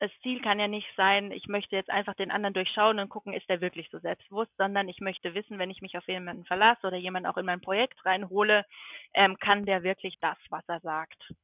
das 0.00 0.10
Ziel 0.22 0.40
kann 0.40 0.58
ja 0.58 0.66
nicht 0.66 0.88
sein, 0.96 1.30
ich 1.30 1.46
möchte 1.46 1.76
jetzt 1.76 1.90
einfach 1.90 2.14
den 2.14 2.30
anderen 2.30 2.54
durchschauen 2.54 2.98
und 2.98 3.10
gucken, 3.10 3.34
ist 3.34 3.46
der 3.50 3.60
wirklich 3.60 3.86
so 3.90 3.98
selbstbewusst, 3.98 4.50
sondern 4.56 4.88
ich 4.88 4.98
möchte 5.00 5.34
wissen, 5.34 5.58
wenn 5.58 5.70
ich 5.70 5.82
mich 5.82 5.96
auf 5.98 6.08
jemanden 6.08 6.46
verlasse 6.46 6.86
oder 6.86 6.96
jemanden 6.96 7.28
auch 7.28 7.36
in 7.36 7.44
mein 7.44 7.60
Projekt 7.60 8.02
reinhole, 8.06 8.64
ähm, 9.12 9.38
kann 9.38 9.66
der 9.66 9.82
wirklich 9.82 10.18
das, 10.20 10.38
was 10.48 10.66
er 10.68 10.80
sagt. 10.80 11.34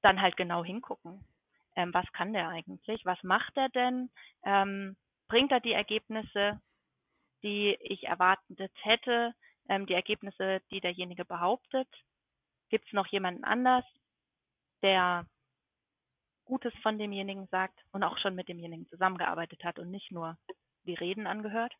Dann 0.00 0.22
halt 0.22 0.36
genau 0.36 0.64
hingucken. 0.64 1.24
Ähm, 1.74 1.92
was 1.92 2.06
kann 2.12 2.32
der 2.32 2.48
eigentlich? 2.48 3.04
Was 3.04 3.20
macht 3.24 3.56
er 3.56 3.68
denn? 3.68 4.10
Ähm, 4.44 4.96
bringt 5.26 5.50
er 5.50 5.60
die 5.60 5.72
Ergebnisse, 5.72 6.60
die 7.42 7.76
ich 7.80 8.04
erwartet 8.04 8.72
hätte? 8.82 9.34
Ähm, 9.68 9.86
die 9.86 9.94
Ergebnisse, 9.94 10.62
die 10.70 10.80
derjenige 10.80 11.24
behauptet? 11.24 11.88
Gibt 12.68 12.86
es 12.86 12.92
noch 12.92 13.08
jemanden 13.08 13.42
anders, 13.42 13.84
der 14.82 15.26
Gutes 16.48 16.72
von 16.82 16.98
demjenigen 16.98 17.46
sagt 17.48 17.78
und 17.92 18.02
auch 18.02 18.16
schon 18.18 18.34
mit 18.34 18.48
demjenigen 18.48 18.86
zusammengearbeitet 18.86 19.62
hat 19.64 19.78
und 19.78 19.90
nicht 19.90 20.10
nur 20.10 20.38
die 20.84 20.94
Reden 20.94 21.26
angehört. 21.26 21.74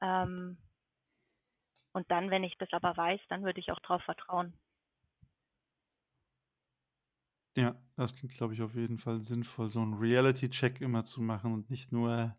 Ähm, 0.00 0.56
und 1.92 2.08
dann, 2.08 2.30
wenn 2.30 2.44
ich 2.44 2.56
das 2.58 2.72
aber 2.72 2.96
weiß, 2.96 3.20
dann 3.28 3.42
würde 3.42 3.58
ich 3.58 3.72
auch 3.72 3.80
darauf 3.80 4.02
vertrauen. 4.04 4.54
Ja, 7.56 7.74
das 7.96 8.14
klingt, 8.14 8.34
glaube 8.34 8.54
ich, 8.54 8.62
auf 8.62 8.76
jeden 8.76 8.98
Fall 8.98 9.20
sinnvoll, 9.20 9.68
so 9.68 9.80
einen 9.80 9.94
Reality-Check 9.94 10.80
immer 10.80 11.04
zu 11.04 11.20
machen 11.20 11.52
und 11.52 11.68
nicht 11.68 11.90
nur, 11.90 12.38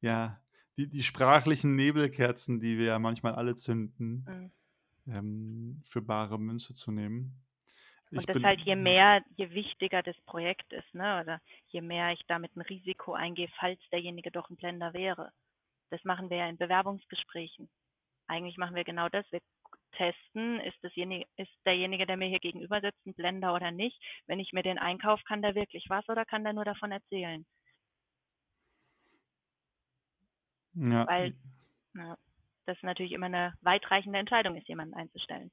ja, 0.00 0.40
die, 0.76 0.88
die 0.88 1.02
sprachlichen 1.02 1.74
Nebelkerzen, 1.74 2.60
die 2.60 2.78
wir 2.78 2.86
ja 2.86 2.98
manchmal 3.00 3.34
alle 3.34 3.56
zünden, 3.56 4.24
mhm. 4.24 5.12
ähm, 5.12 5.82
für 5.84 6.00
bare 6.00 6.38
Münze 6.38 6.74
zu 6.74 6.92
nehmen. 6.92 7.44
Und 8.10 8.28
das 8.28 8.42
halt 8.42 8.60
je 8.60 8.76
mehr, 8.76 9.22
je 9.36 9.50
wichtiger 9.50 10.02
das 10.02 10.16
Projekt 10.22 10.72
ist, 10.72 10.94
ne? 10.94 11.20
Oder 11.20 11.40
je 11.68 11.80
mehr 11.80 12.12
ich 12.12 12.22
damit 12.26 12.56
ein 12.56 12.62
Risiko 12.62 13.12
eingehe, 13.12 13.48
falls 13.58 13.80
derjenige 13.90 14.30
doch 14.30 14.48
ein 14.48 14.56
Blender 14.56 14.94
wäre. 14.94 15.32
Das 15.90 16.02
machen 16.04 16.30
wir 16.30 16.38
ja 16.38 16.48
in 16.48 16.56
Bewerbungsgesprächen. 16.56 17.68
Eigentlich 18.26 18.56
machen 18.56 18.76
wir 18.76 18.84
genau 18.84 19.08
das. 19.08 19.30
Wir 19.30 19.40
testen, 19.92 20.60
ist, 20.60 20.76
dasjenige, 20.82 21.26
ist 21.36 21.52
derjenige, 21.64 22.06
der 22.06 22.16
mir 22.16 22.28
hier 22.28 22.40
gegenüber 22.40 22.80
sitzt, 22.80 23.04
ein 23.06 23.14
Blender 23.14 23.54
oder 23.54 23.70
nicht. 23.70 24.00
Wenn 24.26 24.40
ich 24.40 24.52
mir 24.52 24.62
den 24.62 24.78
einkaufe, 24.78 25.24
kann 25.24 25.42
der 25.42 25.54
wirklich 25.54 25.86
was 25.88 26.08
oder 26.08 26.24
kann 26.24 26.44
der 26.44 26.52
nur 26.52 26.64
davon 26.64 26.92
erzählen? 26.92 27.44
Ja. 30.74 31.06
Weil 31.06 31.34
na, 31.94 32.16
das 32.66 32.76
natürlich 32.82 33.12
immer 33.12 33.26
eine 33.26 33.54
weitreichende 33.62 34.18
Entscheidung 34.18 34.56
ist, 34.56 34.68
jemanden 34.68 34.94
einzustellen. 34.94 35.50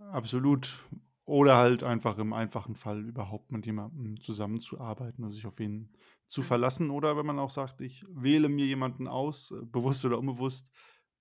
Absolut. 0.00 0.84
Oder 1.24 1.56
halt 1.56 1.84
einfach 1.84 2.18
im 2.18 2.32
einfachen 2.32 2.74
Fall 2.74 3.06
überhaupt 3.06 3.52
mit 3.52 3.64
jemandem 3.66 4.20
zusammenzuarbeiten 4.20 5.22
und 5.22 5.30
sich 5.30 5.46
auf 5.46 5.60
ihn 5.60 5.92
zu 6.26 6.40
mhm. 6.40 6.46
verlassen. 6.46 6.90
Oder 6.90 7.16
wenn 7.16 7.26
man 7.26 7.38
auch 7.38 7.50
sagt, 7.50 7.80
ich 7.80 8.04
wähle 8.08 8.48
mir 8.48 8.66
jemanden 8.66 9.06
aus, 9.06 9.52
äh, 9.52 9.64
bewusst 9.64 10.04
oder 10.04 10.18
unbewusst, 10.18 10.70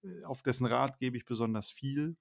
äh, 0.03 0.23
auf 0.23 0.41
dessen 0.41 0.65
Rat 0.65 0.97
gebe 0.99 1.17
ich 1.17 1.25
besonders 1.25 1.69
viel. 1.69 2.17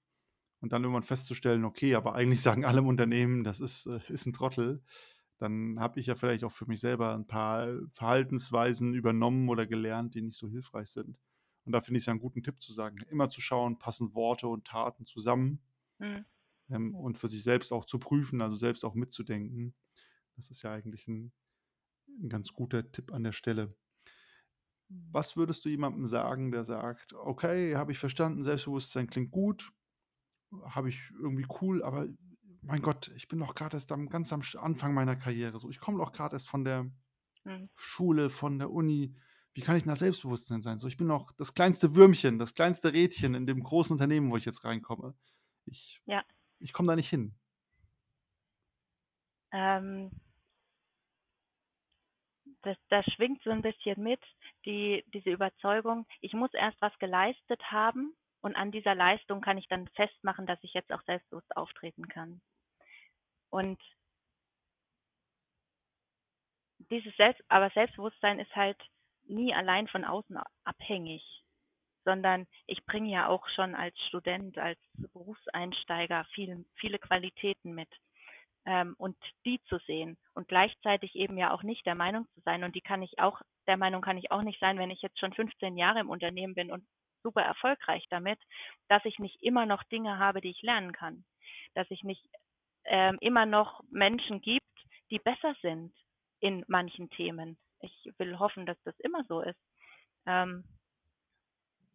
Und 0.61 0.73
dann 0.73 0.83
irgendwann 0.83 1.03
festzustellen, 1.03 1.63
okay, 1.65 1.95
aber 1.95 2.13
eigentlich 2.15 2.41
sagen 2.43 2.65
alle 2.65 2.79
im 2.79 2.87
Unternehmen, 2.87 3.43
das 3.43 3.59
ist, 3.59 3.87
äh, 3.87 3.99
ist 4.09 4.27
ein 4.27 4.33
Trottel. 4.33 4.83
Dann 5.39 5.79
habe 5.79 5.99
ich 5.99 6.07
ja 6.07 6.15
vielleicht 6.15 6.43
auch 6.43 6.51
für 6.51 6.65
mich 6.65 6.81
selber 6.81 7.15
ein 7.15 7.25
paar 7.25 7.69
Verhaltensweisen 7.89 8.93
übernommen 8.93 9.47
oder 9.49 9.65
gelernt, 9.65 10.13
die 10.13 10.21
nicht 10.21 10.37
so 10.37 10.49
hilfreich 10.49 10.89
sind. 10.89 11.17
Und 11.65 11.71
da 11.71 11.81
finde 11.81 11.97
ich 11.97 12.03
es 12.03 12.07
ja 12.07 12.11
einen 12.11 12.19
guten 12.19 12.43
Tipp 12.43 12.61
zu 12.61 12.73
sagen, 12.73 12.97
immer 13.09 13.29
zu 13.29 13.39
schauen, 13.39 13.79
passen 13.79 14.13
Worte 14.13 14.47
und 14.47 14.65
Taten 14.67 15.05
zusammen. 15.05 15.61
Mhm 15.99 16.25
ähm, 16.69 16.95
und 16.95 17.17
für 17.17 17.27
sich 17.27 17.43
selbst 17.43 17.71
auch 17.71 17.85
zu 17.85 17.99
prüfen, 17.99 18.41
also 18.41 18.55
selbst 18.55 18.83
auch 18.83 18.95
mitzudenken. 18.95 19.75
Das 20.35 20.49
ist 20.49 20.61
ja 20.61 20.71
eigentlich 20.71 21.07
ein, 21.07 21.31
ein 22.21 22.29
ganz 22.29 22.53
guter 22.53 22.91
Tipp 22.91 23.11
an 23.11 23.23
der 23.23 23.33
Stelle. 23.33 23.75
Was 24.87 25.37
würdest 25.37 25.65
du 25.65 25.69
jemandem 25.69 26.07
sagen, 26.07 26.51
der 26.51 26.63
sagt, 26.63 27.13
okay, 27.13 27.75
habe 27.75 27.91
ich 27.91 27.99
verstanden, 27.99 28.43
Selbstbewusstsein 28.43 29.07
klingt 29.07 29.31
gut, 29.31 29.71
habe 30.63 30.89
ich 30.89 31.11
irgendwie 31.19 31.45
cool, 31.61 31.83
aber 31.83 32.07
mein 32.61 32.81
Gott, 32.81 33.11
ich 33.15 33.27
bin 33.27 33.39
doch 33.39 33.53
gerade 33.53 33.77
erst 33.77 33.91
am, 33.91 34.09
ganz 34.09 34.33
am 34.33 34.41
Anfang 34.57 34.93
meiner 34.93 35.15
Karriere. 35.15 35.59
So, 35.59 35.69
ich 35.69 35.79
komme 35.79 35.99
doch 35.99 36.11
gerade 36.11 36.35
erst 36.35 36.49
von 36.49 36.63
der 36.63 36.83
mhm. 37.43 37.69
Schule, 37.75 38.29
von 38.29 38.57
der 38.57 38.71
Uni. 38.71 39.15
Wie 39.53 39.61
kann 39.61 39.75
ich 39.75 39.85
nach 39.85 39.95
Selbstbewusstsein 39.95 40.61
sein? 40.61 40.79
So, 40.79 40.87
ich 40.87 40.97
bin 40.97 41.07
noch 41.07 41.31
das 41.33 41.53
kleinste 41.53 41.95
Würmchen, 41.95 42.39
das 42.39 42.53
kleinste 42.53 42.93
Rädchen 42.93 43.35
in 43.35 43.45
dem 43.45 43.63
großen 43.63 43.93
Unternehmen, 43.93 44.31
wo 44.31 44.37
ich 44.37 44.45
jetzt 44.45 44.63
reinkomme. 44.63 45.15
Ich 45.65 46.01
ja 46.05 46.23
ich 46.59 46.73
komme 46.73 46.87
da 46.87 46.95
nicht 46.95 47.09
hin. 47.09 47.33
Ähm, 49.51 50.11
das, 52.61 52.77
das 52.89 53.05
schwingt 53.13 53.41
so 53.43 53.49
ein 53.49 53.61
bisschen 53.61 54.01
mit, 54.01 54.21
die, 54.65 55.03
diese 55.13 55.31
Überzeugung, 55.31 56.05
ich 56.21 56.33
muss 56.33 56.53
erst 56.53 56.79
was 56.81 56.97
geleistet 56.99 57.61
haben 57.71 58.13
und 58.41 58.55
an 58.55 58.71
dieser 58.71 58.95
Leistung 58.95 59.41
kann 59.41 59.57
ich 59.57 59.67
dann 59.67 59.87
festmachen, 59.89 60.45
dass 60.45 60.59
ich 60.63 60.73
jetzt 60.73 60.91
auch 60.91 61.01
selbstbewusst 61.03 61.55
auftreten 61.55 62.07
kann. 62.07 62.41
Und 63.49 63.81
dieses 66.91 67.15
Selbst, 67.15 67.43
aber 67.47 67.69
Selbstbewusstsein 67.71 68.39
ist 68.39 68.55
halt 68.55 68.79
nie 69.27 69.53
allein 69.53 69.87
von 69.87 70.05
außen 70.05 70.37
abhängig 70.63 71.38
sondern 72.09 72.47
ich 72.65 72.83
bringe 72.87 73.11
ja 73.11 73.27
auch 73.27 73.47
schon 73.49 73.75
als 73.75 73.95
Student, 74.07 74.57
als 74.57 74.79
Berufseinsteiger 74.95 76.25
viel, 76.33 76.65
viele 76.73 76.97
Qualitäten 76.97 77.75
mit. 77.75 77.89
Ähm, 78.65 78.95
und 78.97 79.15
die 79.45 79.61
zu 79.69 79.77
sehen 79.85 80.17
und 80.33 80.47
gleichzeitig 80.47 81.13
eben 81.15 81.37
ja 81.37 81.53
auch 81.53 81.61
nicht 81.61 81.85
der 81.85 81.93
Meinung 81.93 82.25
zu 82.33 82.41
sein. 82.41 82.63
Und 82.63 82.73
die 82.75 82.81
kann 82.81 83.03
ich 83.03 83.19
auch, 83.19 83.39
der 83.67 83.77
Meinung 83.77 84.01
kann 84.01 84.17
ich 84.17 84.31
auch 84.31 84.41
nicht 84.41 84.59
sein, 84.59 84.79
wenn 84.79 84.89
ich 84.89 85.03
jetzt 85.03 85.19
schon 85.19 85.33
15 85.33 85.77
Jahre 85.77 85.99
im 85.99 86.09
Unternehmen 86.09 86.55
bin 86.55 86.71
und 86.71 86.83
super 87.21 87.43
erfolgreich 87.43 88.03
damit, 88.09 88.39
dass 88.87 89.05
ich 89.05 89.19
nicht 89.19 89.41
immer 89.43 89.67
noch 89.67 89.83
Dinge 89.83 90.17
habe, 90.17 90.41
die 90.41 90.49
ich 90.49 90.63
lernen 90.63 90.93
kann. 90.93 91.23
Dass 91.75 91.89
ich 91.91 92.03
nicht 92.03 92.25
ähm, 92.85 93.17
immer 93.21 93.45
noch 93.45 93.81
Menschen 93.91 94.41
gibt, 94.41 94.65
die 95.11 95.19
besser 95.19 95.55
sind 95.61 95.93
in 96.39 96.65
manchen 96.67 97.11
Themen. 97.11 97.57
Ich 97.81 98.11
will 98.17 98.39
hoffen, 98.39 98.65
dass 98.65 98.81
das 98.83 98.99
immer 98.99 99.23
so 99.25 99.41
ist. 99.41 99.59
Ähm, 100.25 100.63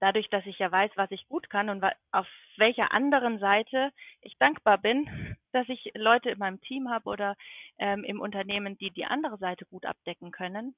dadurch, 0.04 0.28
dass 0.28 0.44
ich 0.44 0.58
ja 0.58 0.70
weiß, 0.70 0.90
was 0.96 1.10
ich 1.12 1.26
gut 1.28 1.48
kann 1.48 1.70
und 1.70 1.82
auf 2.12 2.26
welcher 2.58 2.92
anderen 2.92 3.38
Seite 3.38 3.90
ich 4.20 4.36
dankbar 4.36 4.76
bin, 4.76 5.34
dass 5.52 5.66
ich 5.70 5.92
Leute 5.94 6.28
in 6.28 6.38
meinem 6.38 6.60
Team 6.60 6.90
habe 6.90 7.08
oder 7.08 7.36
ähm, 7.78 8.04
im 8.04 8.20
Unternehmen, 8.20 8.76
die 8.76 8.90
die 8.90 9.06
andere 9.06 9.38
Seite 9.38 9.64
gut 9.64 9.86
abdecken 9.86 10.30
können, 10.30 10.76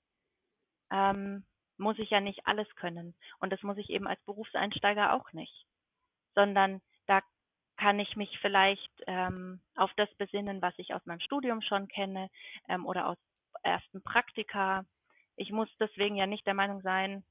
ähm, 0.92 1.44
muss 1.76 1.98
ich 1.98 2.10
ja 2.10 2.20
nicht 2.20 2.46
alles 2.46 2.72
können. 2.76 3.16
Und 3.40 3.52
das 3.52 3.60
muss 3.64 3.78
ich 3.78 3.90
eben 3.90 4.06
als 4.06 4.22
Berufseinsteiger 4.26 5.12
auch 5.12 5.32
nicht. 5.32 5.66
Sondern 6.36 6.80
da 7.08 7.20
kann 7.76 7.98
ich 7.98 8.14
mich 8.14 8.38
vielleicht 8.40 8.92
ähm, 9.08 9.60
auf 9.74 9.90
das 9.96 10.14
besinnen, 10.18 10.62
was 10.62 10.74
ich 10.76 10.94
aus 10.94 11.04
meinem 11.04 11.20
Studium 11.20 11.62
schon 11.62 11.88
kenne 11.88 12.30
ähm, 12.68 12.86
oder 12.86 13.08
aus 13.08 13.18
ersten 13.64 14.04
Praktika. 14.04 14.84
Ich 15.34 15.50
muss 15.50 15.68
deswegen 15.80 16.14
ja 16.14 16.28
nicht 16.28 16.46
der 16.46 16.54
Meinung 16.54 16.80
sein, 16.82 17.24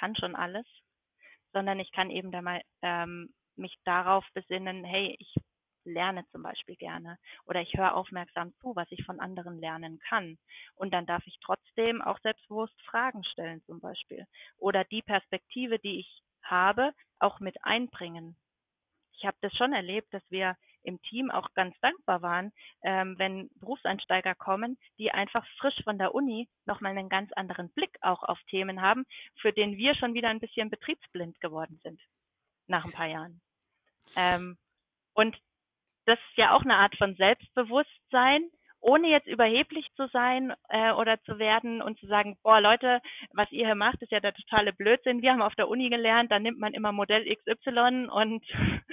kann 0.00 0.16
schon 0.16 0.34
alles, 0.34 0.66
sondern 1.52 1.78
ich 1.78 1.92
kann 1.92 2.10
eben 2.10 2.32
da 2.32 2.42
mal 2.42 2.62
ähm, 2.82 3.32
mich 3.56 3.76
darauf 3.84 4.24
besinnen, 4.32 4.84
hey, 4.84 5.14
ich 5.18 5.34
lerne 5.84 6.24
zum 6.30 6.42
Beispiel 6.42 6.76
gerne 6.76 7.18
oder 7.46 7.60
ich 7.60 7.72
höre 7.74 7.94
aufmerksam 7.94 8.52
zu, 8.60 8.74
was 8.76 8.90
ich 8.90 9.04
von 9.04 9.20
anderen 9.20 9.58
lernen 9.58 9.98
kann. 10.08 10.38
Und 10.74 10.92
dann 10.92 11.06
darf 11.06 11.26
ich 11.26 11.38
trotzdem 11.40 12.02
auch 12.02 12.18
selbstbewusst 12.20 12.80
Fragen 12.82 13.24
stellen 13.24 13.62
zum 13.64 13.80
Beispiel 13.80 14.26
oder 14.58 14.84
die 14.84 15.02
Perspektive, 15.02 15.78
die 15.78 16.00
ich 16.00 16.22
habe, 16.42 16.92
auch 17.18 17.40
mit 17.40 17.62
einbringen. 17.64 18.36
Ich 19.12 19.24
habe 19.24 19.36
das 19.42 19.54
schon 19.54 19.72
erlebt, 19.72 20.12
dass 20.12 20.22
wir 20.30 20.56
im 20.82 21.00
Team 21.02 21.30
auch 21.30 21.52
ganz 21.54 21.78
dankbar 21.80 22.22
waren, 22.22 22.52
ähm, 22.82 23.18
wenn 23.18 23.50
Berufseinsteiger 23.56 24.34
kommen, 24.34 24.78
die 24.98 25.10
einfach 25.10 25.46
frisch 25.58 25.82
von 25.84 25.98
der 25.98 26.14
Uni 26.14 26.48
nochmal 26.66 26.92
einen 26.92 27.08
ganz 27.08 27.32
anderen 27.32 27.70
Blick 27.70 27.96
auch 28.00 28.22
auf 28.22 28.38
Themen 28.48 28.80
haben, 28.80 29.04
für 29.40 29.52
den 29.52 29.76
wir 29.76 29.94
schon 29.94 30.14
wieder 30.14 30.28
ein 30.28 30.40
bisschen 30.40 30.70
betriebsblind 30.70 31.40
geworden 31.40 31.80
sind 31.82 32.00
nach 32.66 32.84
ein 32.84 32.92
paar 32.92 33.06
Jahren. 33.08 33.40
Ähm, 34.16 34.56
und 35.14 35.36
das 36.06 36.18
ist 36.30 36.36
ja 36.36 36.54
auch 36.54 36.62
eine 36.62 36.76
Art 36.76 36.96
von 36.96 37.14
Selbstbewusstsein, 37.16 38.50
ohne 38.80 39.08
jetzt 39.08 39.26
überheblich 39.26 39.86
zu 39.94 40.08
sein 40.08 40.54
äh, 40.70 40.92
oder 40.92 41.22
zu 41.24 41.38
werden 41.38 41.82
und 41.82 41.98
zu 41.98 42.06
sagen, 42.06 42.38
boah 42.42 42.60
Leute, 42.60 43.00
was 43.32 43.50
ihr 43.52 43.66
hier 43.66 43.74
macht, 43.74 44.00
ist 44.00 44.10
ja 44.10 44.20
der 44.20 44.32
totale 44.32 44.72
Blödsinn. 44.72 45.20
Wir 45.20 45.32
haben 45.32 45.42
auf 45.42 45.54
der 45.54 45.68
Uni 45.68 45.90
gelernt, 45.90 46.32
da 46.32 46.38
nimmt 46.38 46.58
man 46.58 46.72
immer 46.72 46.92
Modell 46.92 47.24
XY 47.24 48.08
und 48.10 48.44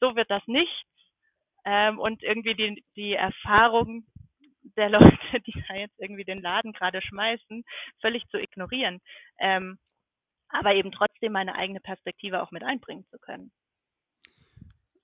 so 0.00 0.16
wird 0.16 0.30
das 0.30 0.42
nicht 0.46 0.84
ähm, 1.68 1.98
und 1.98 2.22
irgendwie 2.22 2.54
die, 2.54 2.84
die 2.96 3.12
Erfahrung 3.14 4.06
der 4.76 4.90
Leute, 4.90 5.18
die 5.46 5.64
da 5.68 5.74
jetzt 5.74 5.98
irgendwie 5.98 6.24
den 6.24 6.40
Laden 6.40 6.72
gerade 6.72 7.02
schmeißen, 7.02 7.64
völlig 8.00 8.26
zu 8.28 8.38
ignorieren. 8.38 9.00
Ähm, 9.38 9.78
aber 10.50 10.74
eben 10.74 10.92
trotzdem 10.92 11.32
meine 11.32 11.54
eigene 11.56 11.80
Perspektive 11.80 12.42
auch 12.42 12.52
mit 12.52 12.64
einbringen 12.64 13.06
zu 13.10 13.18
können. 13.18 13.52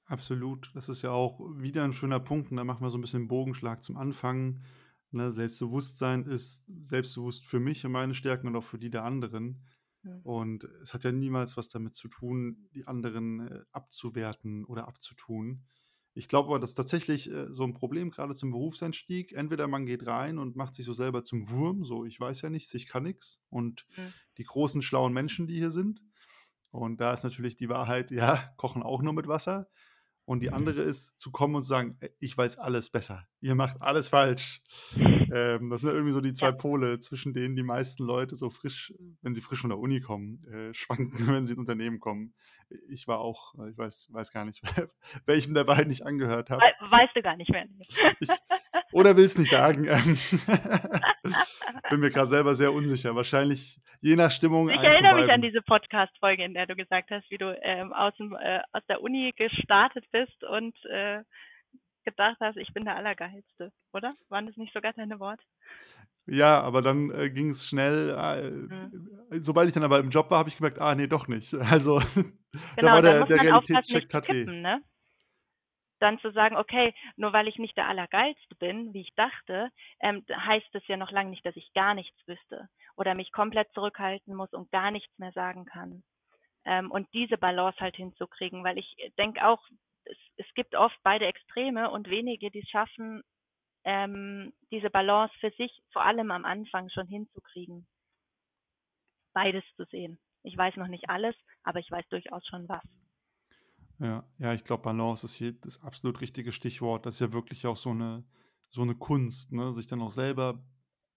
Absolut. 0.07 0.71
Das 0.75 0.89
ist 0.89 1.03
ja 1.03 1.11
auch 1.11 1.41
wieder 1.57 1.83
'n 1.85 1.93
schöner 1.93 2.21
Punkt 2.21 2.51
und 2.51 2.59
da 2.59 2.65
machen 2.65 2.83
wir 2.85 2.91
so 2.91 2.99
'n 2.99 3.01
bisschen 3.01 3.27
Bogenschlag 3.29 3.83
zum 3.83 3.97
Anfang, 3.97 4.63
ne? 5.11 5.33
Selbstbewusstsein 5.33 6.27
ist 6.27 6.65
selbstbewusst 6.83 7.47
für 7.47 7.59
mich 7.61 7.85
und 7.87 7.93
meine 7.93 8.15
Stärken 8.15 8.49
und 8.49 8.57
auch 8.57 8.65
für 8.65 8.79
die 8.79 8.91
der 8.91 9.05
anderen. 9.05 9.63
Mhm. 10.05 10.25
Und 10.25 10.65
es 10.83 10.95
hat 10.95 11.05
ja 11.05 11.13
niemals 11.13 11.57
was 11.57 11.69
damit 11.69 11.97
zu 11.97 12.09
tun, 12.09 12.69
die 12.75 12.87
anderen, 12.87 13.41
äh, 13.49 13.63
abzuwerten 13.73 14.65
oder 14.67 14.89
abzutun. 14.89 15.65
Ich 16.15 16.29
glaube 16.29 16.49
aber, 16.49 16.59
dass 16.61 16.75
tatsächlich, 16.75 17.31
äh, 17.31 17.53
so 17.53 17.65
'n 17.65 17.75
Problem 17.75 18.11
grade 18.11 18.35
zum 18.35 18.51
Berufseinstieg 18.53 19.33
entweder 19.33 19.67
man 19.69 19.87
geht 19.87 20.07
rein 20.07 20.39
und 20.39 20.57
macht 20.57 20.75
sich 20.75 20.85
so 20.87 20.93
selber 20.93 21.25
zum 21.25 21.51
Wurm, 21.51 21.85
so: 21.85 22.05
„Ich 22.05 22.19
weiß 22.21 22.43
ja 22.43 22.51
nichts, 22.51 22.73
ich 22.75 22.87
kann 22.89 23.03
nix“ 23.05 23.41
und 23.51 23.87
Mhm. 23.97 24.15
die 24.39 24.45
großen 24.45 24.83
schlauen 24.83 25.13
Menschen, 25.13 25.47
die 25.47 25.57
hier 25.59 25.71
sind. 25.71 26.03
Und 26.71 27.01
da 27.01 27.13
ist 27.15 27.25
natürlich 27.25 27.57
die 27.57 27.69
Wahrheit, 27.69 28.11
ja, 28.11 28.53
kochen 28.57 28.83
auch 28.83 29.03
nur 29.03 29.13
mit 29.15 29.29
Wasser. 29.29 29.69
Und 30.27 30.41
die 30.41 30.51
andere 30.51 30.81
ist, 30.81 31.21
zu 31.21 31.31
kommen 31.31 31.55
und 31.55 31.63
zu 31.63 31.69
sagen: 31.69 31.97
„Äh, 32.01 32.09
ich 32.19 32.37
weiß 32.37 32.57
alles 32.59 32.91
besser. 32.91 33.27
Ihr 33.41 33.55
macht 33.55 33.81
alles 33.83 34.09
falsch.“ 34.09 34.63
Ähm, 35.33 35.71
das 35.71 35.81
sind 35.81 35.91
irgendwie 35.91 36.13
so 36.13 36.21
die 36.21 36.35
2 36.35 36.47
Ja. 36.49 36.53
Pole, 36.53 37.01
zwischen 37.01 37.33
denen 37.33 37.57
die 37.57 37.63
meisten 37.63 38.05
Leute 38.05 38.37
so 38.37 38.51
frisch 38.51 38.93
wenn 39.23 39.35
sie 39.35 39.41
frisch 39.41 39.61
von 39.61 39.71
der 39.71 39.79
Uni 39.79 40.01
kommen, 40.01 40.45
äh, 40.45 40.75
schwanken, 40.75 41.27
wenn 41.29 41.47
sie 41.47 41.55
in 41.55 41.61
Unternehmen 41.61 41.99
kommen. 41.99 42.35
Ich 42.89 43.09
war 43.09 43.19
auch 43.21 43.55
äh, 43.59 43.71
ich 43.71 43.79
weiß 43.79 44.09
weiß 44.13 44.33
gar 44.33 44.45
nicht, 44.45 44.61
welchem 45.27 45.55
der 45.55 45.65
beiden 45.65 45.91
ich 45.91 46.05
angehört 46.07 46.51
habe. 46.51 46.61
Wei 46.63 46.91
weißt 46.91 47.17
du 47.17 47.23
gar 47.23 47.37
nicht 47.37 47.51
mehr? 47.51 47.67
Ich 48.21 48.29
oder 48.95 49.17
will's 49.17 49.37
nicht 49.39 49.51
sagen. 49.51 49.87
Ähm, 49.89 50.19
bin 51.89 52.01
mir 52.01 52.11
grad 52.11 52.31
selber 52.31 52.55
sehr 52.55 52.73
unsicher. 52.73 53.15
Wahrscheinlich 53.17 53.81
je 54.01 54.17
nach 54.17 54.31
Stimmung 54.31 54.71
Ich 54.71 54.83
erinnere 54.83 55.15
mich 55.15 55.31
an 55.31 55.43
diese 55.43 55.61
Podcast-Folge, 55.61 56.43
in 56.43 56.55
der 56.55 56.67
du 56.67 56.75
gesagt 56.75 57.11
hast, 57.11 57.31
wie 57.31 57.37
du, 57.37 57.55
ähm, 57.63 57.93
aus'm 57.93 58.35
äh, 58.41 58.63
aus 58.73 58.83
der 58.89 59.03
Uni 59.03 59.33
gestartet 59.37 60.07
bist 60.11 60.43
und, 60.45 60.75
äh, 60.87 61.23
gedacht 62.05 62.39
hast: 62.41 62.57
„Ich 62.59 62.73
bin 62.75 62.85
der 62.85 62.97
Allergeilste“, 62.97 63.73
oder? 63.93 64.15
Waren 64.31 64.47
das 64.47 64.57
nicht 64.57 64.73
sogar 64.75 64.93
deine 64.95 65.21
Worte? 65.21 65.45
Ja, 66.27 66.61
aber 66.63 66.81
dann, 66.83 67.11
äh, 67.11 67.31
ging's 67.31 67.67
schnell, 67.67 68.11
Mhm. 68.71 68.93
äh 69.31 69.41
sobald 69.41 69.67
ich 69.69 69.75
dann 69.75 69.83
aber 69.83 69.99
im 69.99 70.11
Job 70.11 70.31
war, 70.31 70.39
habe 70.39 70.49
ich 70.49 70.57
gemerkt: 70.57 70.81
„Ah, 70.81 70.95
ne, 70.95 71.09
doch 71.09 71.29
nicht.“ 71.29 71.55
Also, 71.61 72.01
da 72.81 72.91
Genau, 72.91 72.93
war 72.93 73.03
und 73.03 73.05
dann 73.05 73.19
der 73.25 73.25
der 73.25 73.41
Realitätscheck 73.41 73.87
nicht 73.89 74.11
zu 74.11 74.19
tat 74.19 74.31
weh. 74.31 74.49
kippen, 74.49 74.63
ne? 74.63 74.83
Dann 76.01 76.19
zu 76.21 76.31
sagen: 76.33 76.57
„Okay, 76.57 76.95
nur 77.17 77.33
weil 77.33 77.49
ich 77.49 77.59
nicht 77.59 77.77
der 77.77 77.89
Allergeilste 77.89 78.55
bin, 78.57 78.93
wie 78.95 79.03
ich 79.03 79.15
dachte, 79.17 79.71
ähm, 80.01 80.25
heißt 80.31 80.69
das 80.73 80.87
ja 80.89 80.97
noch 80.97 81.11
lange 81.11 81.31
nicht, 81.31 81.45
dass 81.47 81.57
ich 81.57 81.73
gar 81.75 81.95
nichts 81.95 82.17
wüsste 82.27 82.69
oder 82.97 83.15
mich 83.15 83.33
komplett 83.33 83.73
zurückhalten 83.73 84.35
muss 84.35 84.53
und 84.53 84.71
gar 84.73 84.91
nichts 84.91 85.17
mehr 85.19 85.33
sagen 85.33 85.65
kann.“ 85.67 86.03
Ähm, 86.67 86.91
und 86.91 87.09
diese 87.15 87.39
Balance 87.39 87.79
halt 87.81 87.97
hinzukriegen, 87.97 88.65
weil 88.65 88.79
ich, 88.79 88.97
denke 89.19 89.47
auch, 89.47 89.63
es 90.05 90.19
es 90.37 90.47
gibt 90.55 90.75
oft 90.77 90.99
beide 91.03 91.27
Extreme 91.27 91.91
und 91.91 92.09
wenige, 92.11 92.51
die's 92.51 92.69
schaffen, 92.69 93.23
ähm, 93.85 94.53
diese 94.71 94.91
Balance 94.91 95.35
für 95.41 95.51
sich 95.53 95.83
vor 95.93 96.05
allem 96.05 96.31
am 96.31 96.45
Anfang 96.45 96.91
schon 96.91 97.07
hinzukriegen. 97.09 97.87
Beides 99.35 99.65
zu 99.77 99.85
sehen. 99.87 100.19
Ich 100.45 100.57
weiß 100.57 100.77
noch 100.77 100.89
nicht 100.89 101.11
alles, 101.11 101.37
aber 101.63 101.79
ich 101.81 101.91
weiß 101.91 102.09
durchaus 102.09 102.47
schon 102.47 102.69
was. 102.69 102.83
Ja, 104.01 104.29
ja, 104.39 104.53
ich 104.55 104.65
glaube, 104.65 104.83
Balance 104.83 105.25
ist 105.27 105.35
hier 105.35 105.53
das 105.53 105.81
absolut 105.83 106.21
richtige 106.21 106.53
Stichwort. 106.53 107.07
Das 107.07 107.15
ist 107.15 107.21
ja 107.21 107.33
wirklich 107.33 107.67
auch 107.67 107.77
so 107.77 107.95
'ne 107.95 108.25
so 108.71 108.85
'ne 108.85 108.95
Kunst, 108.97 109.53
ne, 109.53 109.73
sich 109.73 109.87
dann 109.87 110.03
auch 110.03 110.11
selber 110.11 110.65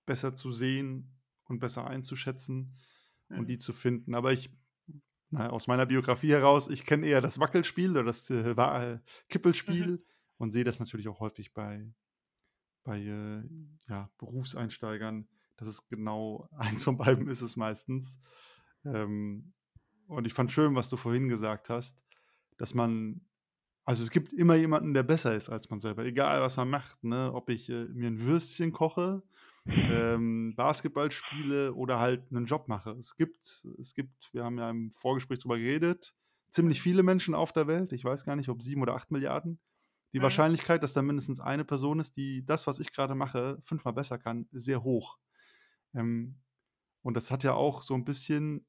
besser 0.05 0.35
zu 0.35 0.51
sehen 0.51 1.19
und 1.45 1.59
besser 1.59 1.87
einzuschätzen 1.87 2.77
und 3.33 3.47
Mhm. 3.47 3.49
die 3.49 3.57
zu 3.57 3.73
finden. 3.73 4.13
Aber 4.15 4.31
ich 4.33 4.51
na 5.31 5.45
ja, 5.45 5.49
aus 5.51 5.67
meiner 5.67 5.85
Biografie 5.87 6.31
heraus, 6.31 6.69
ich 6.69 6.85
kenne 6.85 7.07
eher 7.07 7.21
das 7.21 7.39
Wackelspiel 7.39 7.91
oder 7.91 8.05
das, 8.05 8.29
äh, 8.31 8.51
äh, 8.51 8.99
Mhm. 9.67 9.89
Kippelspiel 9.89 10.05
und 10.37 10.51
sehe 10.51 10.63
das 10.65 10.79
natürlich 10.79 11.07
auch 11.09 11.19
häufig 11.21 11.53
bei 11.53 11.93
bei, 12.83 12.99
äh, 12.99 13.43
ja, 13.89 14.09
Berufseinsteigern. 14.17 15.27
Das 15.57 15.67
ist 15.67 15.87
genau 15.89 16.49
eins 16.57 16.83
von 16.83 16.97
beiden 16.97 17.27
ist 17.29 17.41
es 17.41 17.55
meistens. 17.55 18.19
Ähm, 18.85 19.53
und 20.07 20.25
ich 20.27 20.33
fand 20.33 20.51
schön, 20.51 20.75
was 20.75 20.89
du 20.89 20.97
vorhin 20.97 21.29
gesagt 21.29 21.69
hast, 21.69 22.01
dass 22.57 22.73
man 22.73 23.21
also, 23.85 24.03
es 24.03 24.11
gibt 24.11 24.33
immer 24.33 24.55
jemanden, 24.55 24.93
der 24.93 25.03
besser 25.03 25.35
ist 25.35 25.49
als 25.49 25.69
man 25.69 25.79
selber, 25.81 26.05
egal 26.05 26.41
was 26.41 26.57
man 26.57 26.69
macht, 26.69 27.03
ne? 27.03 27.33
Ob 27.33 27.49
ich, 27.49 27.69
äh, 27.69 27.85
mir 27.87 28.09
'n 28.09 28.19
Würstchen 28.21 28.71
koche, 28.73 29.23
ähm, 29.87 30.55
Basketball 30.57 31.11
spiele 31.11 31.73
oder 31.73 31.99
halt 31.99 32.31
'nen 32.31 32.45
Job 32.47 32.67
mache. 32.69 32.91
Es 32.99 33.15
gibt 33.17 33.65
es 33.79 33.93
gibt 33.95 34.29
wir 34.33 34.43
haben 34.45 34.57
ja 34.59 34.69
im 34.69 34.91
Vorgespräch 34.91 35.39
drüber 35.39 35.57
geredet, 35.59 36.15
ziemlich 36.51 36.81
viele 36.81 37.03
Menschen 37.03 37.35
auf 37.35 37.53
der 37.53 37.67
Welt. 37.67 37.93
Ich 37.93 38.05
weiß 38.05 38.25
gar 38.25 38.35
nicht, 38.37 38.49
ob 38.49 38.61
7 38.63 38.81
oder 38.83 38.95
8.000.000.000. 38.95 39.59
Die 40.13 40.21
Mhm. 40.21 40.23
Wahrscheinlichkeit, 40.23 40.83
dass 40.83 40.93
da 40.93 41.01
mindestens 41.03 41.39
eine 41.41 41.65
Person 41.65 41.99
ist, 41.99 42.17
die 42.17 42.45
das, 42.45 42.67
was 42.67 42.79
ich 42.79 42.93
grade 42.93 43.15
mache, 43.15 43.59
fünfmal 43.63 43.93
besser 43.93 44.17
kann, 44.19 44.47
ist 44.53 44.65
sehr 44.65 44.83
hoch. 44.83 45.17
Ähm, 45.95 46.37
und 47.03 47.17
das 47.17 47.31
hat 47.31 47.43
ja 47.45 47.53
auch 47.55 47.83
so 47.83 47.95
'n 47.95 48.05
bisschen 48.05 48.66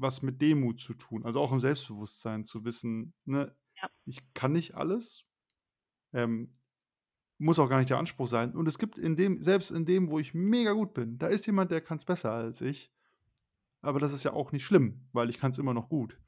was 0.00 0.22
mit 0.22 0.40
Demut 0.42 0.80
zu 0.80 0.94
tun, 0.94 1.24
also, 1.24 1.40
auch 1.40 1.52
im 1.52 1.60
Selbstbewusstsein 1.60 2.44
zu 2.44 2.64
wissen, 2.64 3.14
ne, 3.24 3.54
Ja. 3.82 3.88
ich 4.06 4.20
kann 4.34 4.52
nicht 4.52 4.74
alles, 4.74 5.24
ähm, 6.12 6.56
muss 7.38 7.58
auch 7.58 7.68
gar 7.70 7.78
nicht 7.78 7.90
der 7.90 7.98
Anspruch 7.98 8.26
sein. 8.28 8.54
Und 8.54 8.68
es 8.68 8.78
gibt 8.78 8.98
in 8.98 9.16
dem 9.16 9.42
selbst 9.42 9.70
in 9.70 9.86
dem, 9.86 10.10
wo 10.10 10.18
ich 10.18 10.34
mega 10.34 10.72
gut 10.72 10.94
bin, 10.94 11.18
da 11.18 11.26
ist 11.28 11.46
jemand, 11.46 11.70
der 11.70 11.80
kann's 11.80 12.04
besser 12.04 12.32
als 12.32 12.60
ich. 12.60 12.90
Aber 13.82 13.98
das 13.98 14.12
ist 14.12 14.24
ja 14.24 14.32
auch 14.34 14.52
nicht 14.52 14.64
schlimm, 14.64 15.08
weil 15.12 15.30
ich 15.30 15.38
kann's 15.38 15.58
immer 15.58 15.74
noch 15.74 15.88
gut. 15.88 16.18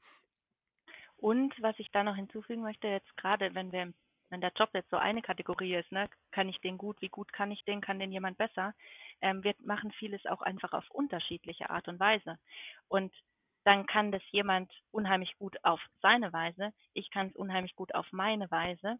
Und 1.17 1.53
was 1.61 1.77
ich 1.79 1.91
da 1.91 2.03
noch 2.03 2.15
hinzufügen 2.15 2.63
möchte, 2.63 2.87
jetzt 2.87 3.15
grade, 3.17 3.53
wenn 3.55 3.71
wir 3.71 3.93
wenn 4.29 4.41
der 4.41 4.51
Job 4.57 4.71
jetzt 4.73 4.89
so 4.89 4.97
eine 4.97 5.21
Kategorie 5.21 5.75
ist, 5.75 5.91
ne? 5.91 6.09
Kann 6.31 6.49
ich 6.49 6.59
den 6.61 6.79
gut? 6.79 6.99
Wie 7.01 7.09
gut 7.09 7.31
kann 7.33 7.51
ich 7.51 7.63
den? 7.65 7.81
Kann 7.81 7.99
den 7.99 8.11
jemand 8.11 8.35
besser? 8.39 8.73
Ähm, 9.21 9.43
wir 9.43 9.53
machen 9.63 9.91
vieles 9.91 10.25
auch 10.25 10.41
einfach 10.41 10.73
auf 10.73 10.89
unterschiedliche 10.89 11.69
Art 11.69 11.87
und 11.87 11.99
Weise. 11.99 12.39
Und 12.87 13.13
dann 13.65 13.85
kann 13.85 14.11
das 14.11 14.23
jemand 14.31 14.71
unheimlich 14.91 15.35
gut 15.37 15.57
auf 15.63 15.81
seine 16.01 16.33
Weise, 16.33 16.71
ich 16.93 17.09
kann's 17.11 17.35
unheimlich 17.35 17.75
gut 17.75 17.93
auf 17.95 18.07
meine 18.11 18.49
Weise. 18.51 18.97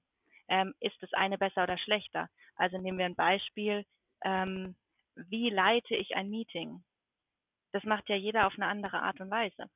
Ähm, 0.49 0.73
ist 0.79 1.01
das 1.01 1.13
eine 1.13 1.37
besser 1.37 1.63
oder 1.63 1.77
schlechter? 1.77 2.29
Also, 2.55 2.77
nehmen 2.77 2.97
wir 2.99 3.05
'n 3.05 3.15
Beispiel, 3.15 3.85
ähm, 4.23 4.75
wie 5.15 5.49
leite 5.49 5.95
ich 5.95 6.15
ein 6.15 6.29
Meeting? 6.29 6.83
Das 7.73 7.83
macht 7.85 8.09
ja 8.09 8.15
jeder 8.15 8.47
auf 8.47 8.57
'ne 8.57 8.67
andere 8.67 9.01
Art 9.03 9.19
und 9.21 9.31
Weise. 9.31 9.69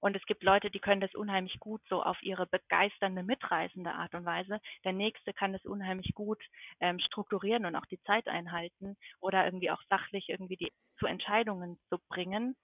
Und 0.00 0.16
es 0.16 0.24
gibt 0.26 0.42
Leute, 0.44 0.70
die 0.70 0.78
können 0.80 1.00
das 1.00 1.14
unheimlich 1.14 1.58
gut 1.60 1.80
so 1.88 2.02
auf 2.02 2.22
ihre 2.22 2.46
begeisternde, 2.46 3.22
mitreißende 3.24 3.92
Art 3.92 4.14
und 4.14 4.24
Weise. 4.24 4.60
Der 4.84 4.92
Nächste 4.92 5.32
kann 5.32 5.52
das 5.52 5.64
unheimlich 5.64 6.14
gut, 6.14 6.42
ähm, 6.80 7.00
strukturieren 7.00 7.66
und 7.66 7.74
auch 7.76 7.86
die 7.86 8.00
Zeit 8.02 8.28
einhalten 8.28 8.96
oder 9.20 9.44
irgendwie 9.44 9.70
auch 9.70 9.82
sachlich 9.88 10.28
irgendwie 10.28 10.56
die 10.56 10.72
zu 10.98 11.06
Entscheidungen 11.06 11.78
zu 11.88 11.98
bringen. 12.08 12.56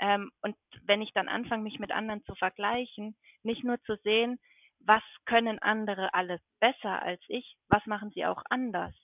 Ähm, 0.00 0.30
und 0.42 0.56
wenn 0.84 1.02
ich 1.02 1.12
dann 1.12 1.28
anfange, 1.28 1.62
mich 1.62 1.78
mit 1.78 1.92
anderen 1.92 2.24
zu 2.24 2.34
vergleichen, 2.34 3.16
nicht 3.42 3.64
nur 3.64 3.80
zu 3.82 3.96
sehen: 4.04 4.38
„Was 4.80 5.02
können 5.26 5.58
andere 5.60 6.14
alles 6.14 6.40
besser 6.60 7.02
als 7.02 7.22
ich? 7.28 7.56
Was 7.68 7.84
machen 7.86 8.10
sie 8.12 8.26
auch 8.26 8.42
anders?“ 8.50 8.94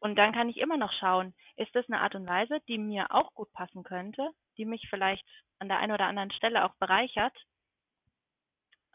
Und 0.00 0.16
dann 0.16 0.32
kann 0.32 0.48
ich 0.50 0.58
immer 0.58 0.76
noch 0.76 0.92
schauen, 0.92 1.32
ist 1.56 1.74
das 1.74 1.88
'ne 1.88 2.00
Art 2.00 2.14
und 2.14 2.26
Weise, 2.26 2.58
die 2.68 2.76
mir 2.76 3.06
auch 3.14 3.32
gut 3.34 3.50
passen 3.52 3.84
könnte, 3.84 4.30
die 4.58 4.64
mich 4.66 4.86
vielleicht 4.90 5.24
an 5.60 5.68
der 5.68 5.78
einen 5.78 5.92
oder 5.92 6.06
anderen 6.06 6.30
Stelle 6.32 6.64
auch 6.64 6.74
bereichert? 6.74 7.32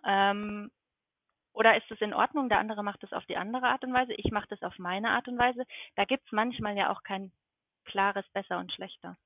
Ähm, 0.06 0.72
oder 1.54 1.78
ist 1.78 1.92
es 1.92 2.02
in 2.02 2.14
Ordnung, 2.14 2.50
der 2.50 2.60
andere 2.60 2.84
macht 2.84 3.04
das 3.04 3.14
auf 3.14 3.26
die 3.28 3.38
andere 3.38 3.68
Art 3.68 3.84
und 3.84 3.94
Weise, 3.94 4.14
ich 4.16 4.32
mache 4.32 4.48
das 4.50 4.64
auf 4.64 4.78
meine 4.80 5.12
Art 5.12 5.28
und 5.28 5.38
Weise? 5.40 5.66
Da 5.96 6.06
gibt's 6.06 6.32
manchmal 6.32 6.78
ja 6.78 6.92
auch 6.92 7.04
kein 7.04 7.32
klares 7.86 8.28
Besser 8.34 8.60
und 8.60 8.72
Schlechter. 8.74 9.18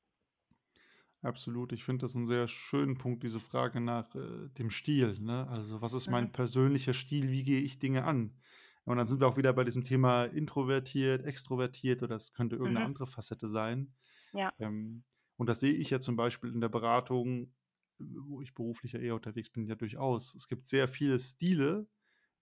Absolut. 1.23 1.71
Ich 1.71 1.83
finde 1.83 2.05
das 2.05 2.15
'n 2.15 2.25
sehr 2.25 2.47
schönen 2.47 2.97
Punkt, 2.97 3.21
diese 3.21 3.39
Frage 3.39 3.79
nach, 3.79 4.15
äh, 4.15 4.49
dem 4.57 4.71
Stil, 4.71 5.19
ne? 5.19 5.47
Also, 5.47 5.79
was 5.79 5.93
ist 5.93 6.07
Mhm. 6.07 6.09
mein 6.09 6.31
persönlicher 6.31 6.93
Stil? 6.93 7.29
Wie 7.29 7.43
gehe 7.43 7.61
ich 7.61 7.77
Dinge 7.77 8.05
an? 8.05 8.39
Und 8.85 8.97
dann 8.97 9.05
sind 9.05 9.19
wir 9.21 9.27
auch 9.27 9.37
wieder 9.37 9.53
bei 9.53 9.63
diesem 9.63 9.83
Thema 9.83 10.23
introvertiert, 10.25 11.23
extrovertiert 11.23 12.01
oder 12.01 12.15
es 12.15 12.33
könnte 12.33 12.55
irgend 12.55 12.73
'ne 12.73 12.81
Mhm. 12.81 12.85
andere 12.85 13.05
Facette 13.05 13.47
sein. 13.49 13.93
Ja. 14.33 14.53
Ähm, 14.59 15.03
und 15.37 15.47
das 15.49 15.59
sehe 15.61 15.73
ich 15.73 15.89
ja 15.91 16.01
zum 16.01 16.15
Beispiel 16.15 16.51
in 16.53 16.61
der 16.61 16.69
Beratung, 16.69 17.55
wo 17.99 18.41
ich 18.41 18.55
beruflich 18.55 18.93
ja 18.93 18.99
eher 18.99 19.15
unterwegs 19.15 19.49
bin, 19.51 19.65
ja 19.67 19.75
durchaus. 19.75 20.35
Es 20.35 20.47
gibt 20.47 20.67
sehr 20.67 20.87
viele 20.87 21.19
Stile, 21.19 21.87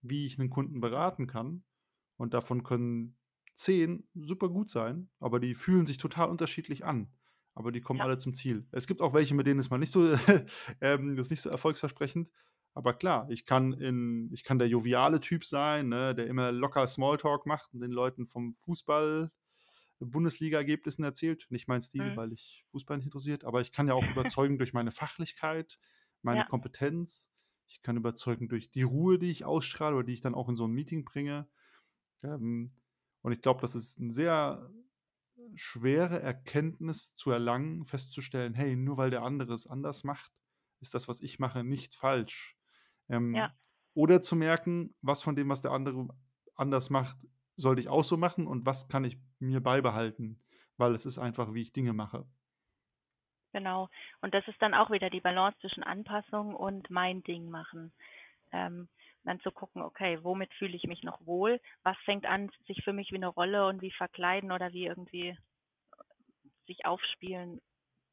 wie 0.02 0.26
ich 0.26 0.38
'nen 0.38 0.50
Kunden 0.50 0.80
beraten 0.80 1.26
kann 1.26 1.64
und 2.18 2.34
davon 2.34 2.64
können 2.64 3.18
10 3.56 4.08
super 4.14 4.48
gut 4.50 4.70
sein, 4.70 5.10
aber 5.20 5.40
die 5.40 5.54
fühlen 5.56 5.86
sich 5.86 5.98
total 5.98 6.30
unterschiedlich 6.30 6.84
an, 6.86 7.12
aber 7.54 7.72
die 7.72 7.80
kommen 7.80 8.00
Ja. 8.00 8.04
alle 8.04 8.18
zum 8.18 8.34
Ziel. 8.34 8.66
Es 8.72 8.86
gibt 8.86 9.00
auch 9.02 9.12
welche, 9.14 9.34
mit 9.34 9.46
denen 9.46 9.60
ist 9.60 9.70
man 9.70 9.80
nicht 9.80 9.92
so 9.92 10.02
ähm, 10.80 11.16
das 11.16 11.26
ist 11.26 11.30
nicht 11.30 11.42
so 11.42 11.50
erfolgsversprechend. 11.50 12.30
Aber 12.74 12.94
klar, 12.94 13.28
ich 13.30 13.46
kann 13.46 13.72
in 13.72 14.30
ich 14.32 14.44
kann 14.44 14.58
der 14.58 14.68
joviale 14.68 15.20
Typ 15.20 15.44
sein, 15.44 15.88
ne, 15.88 16.14
der 16.14 16.26
immer 16.28 16.52
locker 16.52 16.86
Small-Talk 16.86 17.46
macht 17.46 17.74
und 17.74 17.80
den 17.80 17.90
Leuten 17.90 18.26
vom 18.26 18.54
Fußball 18.54 19.32
Bundesligaergebnissen 20.00 21.04
erzählt. 21.04 21.46
Nicht 21.50 21.68
mein 21.68 21.82
Stil, 21.82 22.04
Mhm. 22.06 22.16
weil 22.16 22.32
ich 22.32 22.64
Fußball 22.70 22.96
nicht 22.96 23.06
interessiert, 23.06 23.44
aber 23.44 23.60
ich 23.60 23.72
kann 23.72 23.88
ja 23.88 23.94
auch 23.94 24.08
überzeugen 24.08 24.58
durch 24.58 24.72
meine 24.72 24.92
Fachlichkeit, 24.92 25.78
meine 26.22 26.40
Ja. 26.40 26.44
Kompetenz. 26.44 27.30
Ich 27.66 27.82
kann 27.82 27.96
überzeugen 27.96 28.48
durch 28.48 28.70
die 28.70 28.82
Ruhe, 28.82 29.18
die 29.18 29.30
ich 29.30 29.44
ausstrahle 29.44 29.96
oder 29.96 30.04
die 30.06 30.14
ich 30.14 30.20
dann 30.20 30.34
auch 30.34 30.48
in 30.48 30.56
so 30.56 30.66
ein 30.66 30.72
Meeting 30.72 31.04
bringe. 31.04 31.48
Ähm, 32.22 32.72
und 33.22 33.32
ich 33.32 33.42
glaube, 33.42 33.60
das 33.60 33.74
ist 33.74 33.98
eine 34.00 34.12
sehr 34.12 34.70
schwere 35.54 36.20
Erkenntnis 36.20 37.14
zu 37.16 37.30
erlangen, 37.30 37.84
festzustellen, 37.86 38.54
hey, 38.54 38.76
nur 38.76 38.96
weil 38.96 39.10
der 39.10 39.22
andere 39.22 39.52
es 39.54 39.66
anders 39.66 40.04
macht, 40.04 40.32
ist 40.80 40.94
das, 40.94 41.08
was 41.08 41.20
ich 41.20 41.38
mache, 41.38 41.64
nicht 41.64 41.94
falsch. 41.94 42.56
Ähm, 43.08 43.34
Ja. 43.34 43.52
Oder 43.94 44.22
zu 44.22 44.36
merken, 44.36 44.94
was 45.02 45.22
von 45.22 45.34
dem, 45.34 45.48
was 45.48 45.62
der 45.62 45.72
andere 45.72 46.08
anders 46.54 46.90
macht, 46.90 47.16
sollte 47.56 47.80
ich 47.80 47.88
auch 47.88 48.04
so 48.04 48.16
machen 48.16 48.46
und 48.46 48.64
was 48.64 48.88
kann 48.88 49.04
ich 49.04 49.18
mir 49.38 49.60
beibehalten, 49.60 50.40
weil 50.76 50.94
es 50.94 51.06
ist 51.06 51.18
einfach, 51.18 51.52
wie 51.54 51.62
ich 51.62 51.72
Dinge 51.72 51.92
mache. 51.92 52.26
Genau. 53.52 53.88
Und 54.20 54.32
das 54.32 54.46
ist 54.46 54.62
dann 54.62 54.74
auch 54.74 54.90
wieder 54.90 55.10
die 55.10 55.20
Balance 55.20 55.58
zwischen 55.60 55.82
Anpassung 55.82 56.54
und 56.54 56.88
mein 56.90 57.22
Ding 57.24 57.50
machen. 57.50 57.92
Ähm, 58.52 58.88
dann 59.24 59.40
zu 59.40 59.50
gucken, 59.50 59.82
okay, 59.82 60.18
womit 60.22 60.52
fühle 60.54 60.76
ich 60.76 60.84
mich 60.84 61.02
noch 61.02 61.24
wohl? 61.26 61.60
Was 61.82 61.96
fängt 62.04 62.26
an, 62.26 62.50
sich 62.66 62.82
für 62.84 62.92
mich 62.92 63.10
wie 63.10 63.16
eine 63.16 63.28
Rolle 63.28 63.66
und 63.66 63.82
wie 63.82 63.90
verkleiden 63.90 64.52
oder 64.52 64.72
wie 64.72 64.86
irgendwie 64.86 65.36
sich 66.66 66.86
aufspielen 66.86 67.60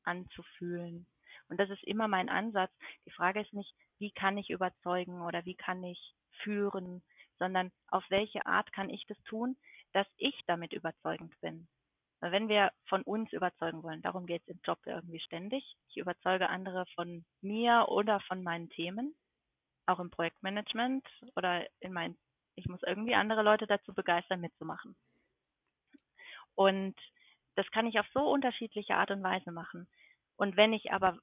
anzufühlen? 0.03 1.07
Und 1.49 1.59
das 1.59 1.69
ist 1.69 1.83
immer 1.83 2.07
mein 2.07 2.29
Ansatz. 2.29 2.71
Die 3.05 3.11
Frage 3.11 3.41
ist 3.41 3.53
nicht, 3.53 3.73
wie 3.99 4.11
kann 4.11 4.37
ich 4.37 4.49
überzeugen 4.49 5.21
oder 5.21 5.45
wie 5.45 5.55
kann 5.55 5.83
ich 5.83 6.13
führen, 6.43 7.01
sondern 7.39 7.71
auf 7.87 8.03
welche 8.09 8.45
Art 8.45 8.71
kann 8.73 8.89
ich 8.89 9.05
das 9.07 9.21
tun, 9.23 9.55
dass 9.93 10.07
ich 10.17 10.39
damit 10.45 10.73
überzeugend 10.73 11.39
bin. 11.41 11.67
Weil 12.19 12.31
wenn 12.31 12.49
wir 12.49 12.71
von 12.85 13.03
uns 13.03 13.31
überzeugen 13.31 13.83
wollen, 13.83 14.01
darum 14.01 14.25
geht 14.25 14.41
es 14.41 14.47
im 14.47 14.59
Job 14.63 14.79
irgendwie 14.85 15.19
ständig. 15.19 15.77
Ich 15.89 15.97
überzeuge 15.97 16.49
andere 16.49 16.85
von 16.95 17.25
mir 17.41 17.85
oder 17.89 18.19
von 18.21 18.41
meinen 18.43 18.69
Themen, 18.69 19.15
auch 19.87 19.99
im 19.99 20.11
Projektmanagement 20.11 21.05
oder 21.35 21.67
in 21.79 21.93
meinen, 21.93 22.17
ich 22.55 22.67
muss 22.67 22.81
irgendwie 22.83 23.15
andere 23.15 23.43
Leute 23.43 23.67
dazu 23.67 23.93
begeistern, 23.93 24.41
mitzumachen. 24.41 24.95
Und 26.55 26.95
das 27.55 27.69
kann 27.71 27.87
ich 27.87 27.99
auf 27.99 28.07
so 28.13 28.29
unterschiedliche 28.29 28.95
Art 28.95 29.11
und 29.11 29.23
Weise 29.23 29.51
machen. 29.51 29.87
Und 30.37 30.57
wenn 30.57 30.73
ich 30.73 30.91
aber, 30.91 31.19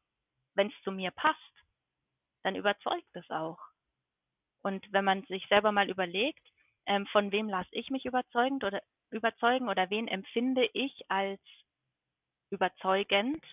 wenn 0.54 0.68
es 0.68 0.82
zu 0.82 0.92
mir 0.92 1.10
passt, 1.10 1.38
dann 2.42 2.56
überzeugt 2.56 3.14
es 3.14 3.28
auch. 3.30 3.58
Und 4.62 4.90
wenn 4.92 5.04
man 5.04 5.24
sich 5.24 5.46
selber 5.48 5.72
mal 5.72 5.90
überlegt, 5.90 6.42
ähm, 6.86 7.06
von 7.08 7.32
wem 7.32 7.48
lasse 7.48 7.72
ich 7.72 7.90
mich 7.90 8.04
überzeugend 8.04 8.64
oder 8.64 8.82
überzeugen 9.10 9.68
oder 9.68 9.90
wen 9.90 10.08
empfinde 10.08 10.68
ich 10.72 11.04
als 11.08 11.40
überzeugend, 12.50 13.44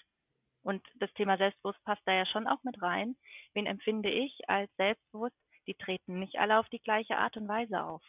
und 0.63 0.85
das 0.95 1.11
Thema 1.13 1.37
Selbstbewusst 1.37 1.83
passt 1.83 2.01
da 2.05 2.13
ja 2.13 2.25
schon 2.25 2.47
auch 2.47 2.63
mit 2.63 2.81
rein, 2.81 3.15
wen 3.53 3.65
empfinde 3.65 4.09
ich 4.09 4.37
als 4.47 4.73
selbstbewusst, 4.77 5.35
die 5.67 5.75
treten 5.75 6.19
nicht 6.19 6.37
alle 6.37 6.59
auf 6.59 6.69
die 6.69 6.81
gleiche 6.81 7.17
Art 7.17 7.37
und 7.37 7.47
Weise 7.47 7.83
auf, 7.83 8.03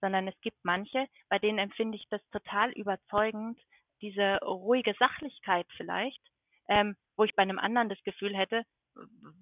sondern 0.00 0.28
es 0.28 0.40
gibt 0.40 0.58
manche, 0.62 1.06
bei 1.28 1.38
denen 1.38 1.58
empfinde 1.58 1.96
ich 1.96 2.06
das 2.10 2.22
total 2.30 2.72
überzeugend, 2.72 3.58
diese 4.00 4.38
ruhige 4.42 4.94
Sachlichkeit 4.98 5.66
vielleicht, 5.76 6.20
ähm, 6.68 6.96
wo 7.16 7.24
ich 7.24 7.34
bei 7.34 7.42
einem 7.42 7.58
anderen 7.58 7.88
das 7.88 8.02
Gefühl 8.02 8.36
hätte, 8.36 8.64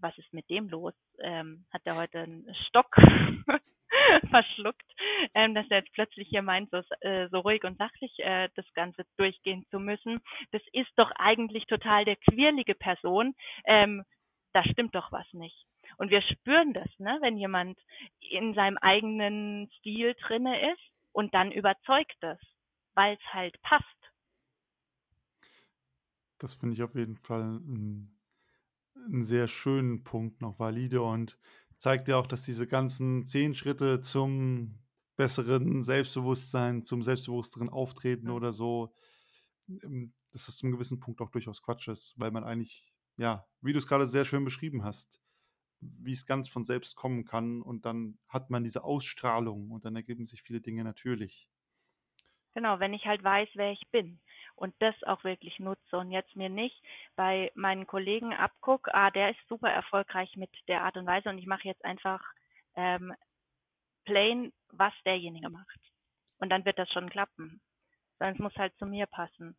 was 0.01 0.17
ist 0.19 0.33
mit 0.33 0.49
dem 0.51 0.69
los? 0.69 0.95
Ähm, 1.21 1.67
hat 1.73 1.83
er 1.85 1.97
heute 1.97 2.21
einen 2.21 2.47
Stock 2.67 2.95
verschluckt, 4.31 4.91
ähm, 5.35 5.55
dass 5.55 5.67
er 5.71 5.79
jetzt 5.79 5.93
plötzlich 5.93 6.29
hier 6.29 6.43
meint, 6.43 6.71
so, 6.71 6.83
äh, 7.01 7.29
so 7.31 7.41
ruhig 7.41 7.65
und 7.65 7.79
sachlich 7.79 8.13
äh, 8.19 8.49
das 8.55 8.67
Ganze 8.75 9.05
durchgehen 9.17 9.65
zu 9.71 9.79
müssen. 9.79 10.21
Das 10.53 10.63
ist 10.73 10.91
doch 10.97 11.11
eigentlich 11.17 11.67
total 11.67 12.05
der 12.05 12.17
quirlige 12.17 12.75
Person. 12.75 13.35
Ähm, 13.65 14.05
da 14.53 14.65
stimmt 14.65 14.95
doch 14.95 15.13
was 15.13 15.27
nicht. 15.33 15.67
Und 15.97 16.11
wir 16.11 16.23
spüren 16.23 16.73
das, 16.73 16.89
ne, 16.99 17.19
wenn 17.21 17.37
jemand 17.37 17.79
in 18.21 18.55
seinem 18.55 18.79
eigenen 18.79 19.71
Stil 19.79 20.15
drinne 20.15 20.73
ist 20.73 20.93
und 21.13 21.35
dann 21.35 21.51
überzeugt 21.53 22.17
das, 22.21 22.39
weil 22.95 23.15
es 23.15 23.33
halt 23.33 23.61
passt. 23.63 23.85
Das 26.39 26.55
finde 26.55 26.75
ich 26.75 26.83
auf 26.83 26.95
jeden 26.95 27.17
Fall 27.17 27.43
einen, 27.43 28.18
einen 29.07 29.25
sehr 29.25 29.49
schönen 29.49 30.05
Punkt, 30.05 30.41
noch 30.41 30.59
valide 30.59 31.03
und 31.03 31.39
zeigt 31.79 32.09
ja 32.09 32.17
auch, 32.17 32.27
dass 32.27 32.43
diese 32.43 32.67
ganzen 32.67 33.25
zehn 33.25 33.55
Schritte 33.55 34.01
zum 34.01 34.79
besseren 35.17 35.83
Selbstbewusstsein, 35.83 36.85
zum 36.85 37.03
selbstbewussteren 37.03 37.69
Auftreten 37.69 38.31
oder 38.31 38.53
so, 38.53 38.93
ähm, 39.69 40.15
dass 40.33 40.49
es 40.49 40.57
zum 40.57 40.71
gewissen 40.71 41.01
Punkt 41.01 41.21
auch 41.21 41.31
durchaus 41.31 41.63
Quatsch 41.63 41.89
ist, 41.89 42.15
weil 42.19 42.31
man 42.31 42.45
eigentlich, 42.45 42.93
ja, 43.17 43.47
wie 43.61 43.73
du 43.73 43.79
es 43.79 43.87
gerade 43.87 44.09
sehr 44.09 44.25
schön 44.25 44.45
beschrieben 44.45 44.85
hast, 44.85 45.21
wie 45.81 46.13
es 46.13 46.27
ganz 46.27 46.49
von 46.49 46.65
selbst 46.65 46.97
kommen 46.97 47.25
kann 47.25 47.63
und 47.63 47.87
dann 47.87 48.19
hat 48.29 48.51
man 48.51 48.65
diese 48.65 48.85
Ausstrahlung 48.85 49.71
und 49.71 49.85
dann 49.85 49.97
ergeben 49.97 50.27
sich 50.27 50.43
viele 50.43 50.61
Dinge 50.61 50.85
natürlich. 50.85 51.49
Genau, 52.55 52.81
wenn 52.81 52.93
ich 52.95 53.05
halt 53.07 53.23
weiß, 53.23 53.51
wer 53.55 53.73
ich 53.73 53.89
bin 53.91 54.21
und 54.59 54.75
das 54.81 54.95
auch 55.05 55.25
wirklich 55.25 55.59
nutze 55.61 55.97
und 55.97 56.11
jetzt 56.11 56.35
mir 56.35 56.49
nicht 56.49 56.83
bei 57.17 57.51
meinen 57.55 57.87
Kollegen 57.87 58.35
abgucke, 58.35 58.93
ah, 58.93 59.11
der 59.11 59.31
ist 59.31 59.49
super 59.49 59.71
erfolgreich 59.71 60.37
mit 60.37 60.51
der 60.67 60.83
Art 60.83 60.97
und 60.97 61.07
Weise 61.07 61.29
und 61.29 61.39
ich 61.39 61.47
mache 61.47 61.69
jetzt 61.69 61.85
einfach 61.85 62.23
ähm, 62.75 63.15
plain, 64.05 64.53
was 64.71 64.93
derjenige 65.05 65.49
macht. 65.49 65.81
Und 66.39 66.51
dann 66.51 66.65
wird 66.65 66.79
das 66.79 66.91
schon 66.91 67.11
klappen. 67.11 67.61
Sondern 68.19 68.35
es 68.35 68.41
muss 68.41 68.57
halt 68.57 68.77
zu 68.79 68.87
mir 68.87 69.07
passen. 69.07 69.57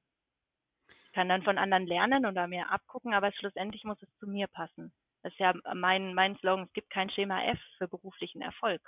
Ich 1.06 1.12
kann 1.14 1.30
dann 1.30 1.44
von 1.44 1.58
anderen 1.58 1.88
lernen 1.88 2.26
oder 2.26 2.48
mir 2.48 2.70
abgucken, 2.70 3.14
aber 3.14 3.32
schlussendlich 3.32 3.84
muss 3.84 4.02
es 4.02 4.18
zu 4.20 4.28
mir 4.28 4.48
passen. 4.48 4.94
Das 5.24 5.32
ist 5.34 5.40
ja 5.40 5.54
mein, 5.74 6.14
mein 6.14 6.38
Slogan, 6.38 6.66
es 6.66 6.74
gibt 6.74 6.90
kein 6.90 7.10
Schema 7.10 7.44
F 7.44 7.60
für 7.78 7.88
beruflichen 7.88 8.42
Erfolg. 8.42 8.82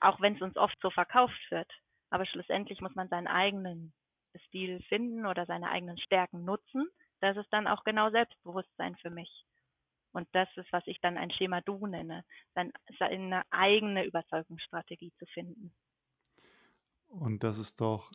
Auch 0.00 0.20
wenn 0.20 0.36
es 0.36 0.42
uns 0.42 0.56
oft 0.56 0.78
so 0.80 0.90
verkauft 0.90 1.50
wird. 1.50 1.70
Aber 2.10 2.26
schlussendlich 2.26 2.80
muss 2.80 2.94
man 2.94 3.08
seinen 3.08 3.26
eigenen 3.26 3.92
Stil 4.46 4.80
finden 4.88 5.26
oder 5.26 5.46
seine 5.46 5.70
eigenen 5.70 5.98
Stärken 5.98 6.44
nutzen. 6.44 6.88
Das 7.20 7.36
ist 7.36 7.48
dann 7.50 7.66
auch 7.66 7.84
genau 7.84 8.10
Selbstbewusstsein 8.10 8.96
für 8.96 9.10
mich. 9.10 9.44
Und 10.12 10.28
das 10.32 10.48
ist, 10.56 10.72
was 10.72 10.86
ich 10.86 11.00
dann 11.00 11.16
ein 11.16 11.30
Schema 11.30 11.60
Du 11.60 11.86
nenne, 11.86 12.24
seine 12.98 13.42
eigene 13.50 14.04
Überzeugungsstrategie 14.04 15.12
zu 15.18 15.26
finden. 15.26 15.72
Und 17.08 17.42
das 17.44 17.58
ist 17.58 17.80
doch 17.80 18.12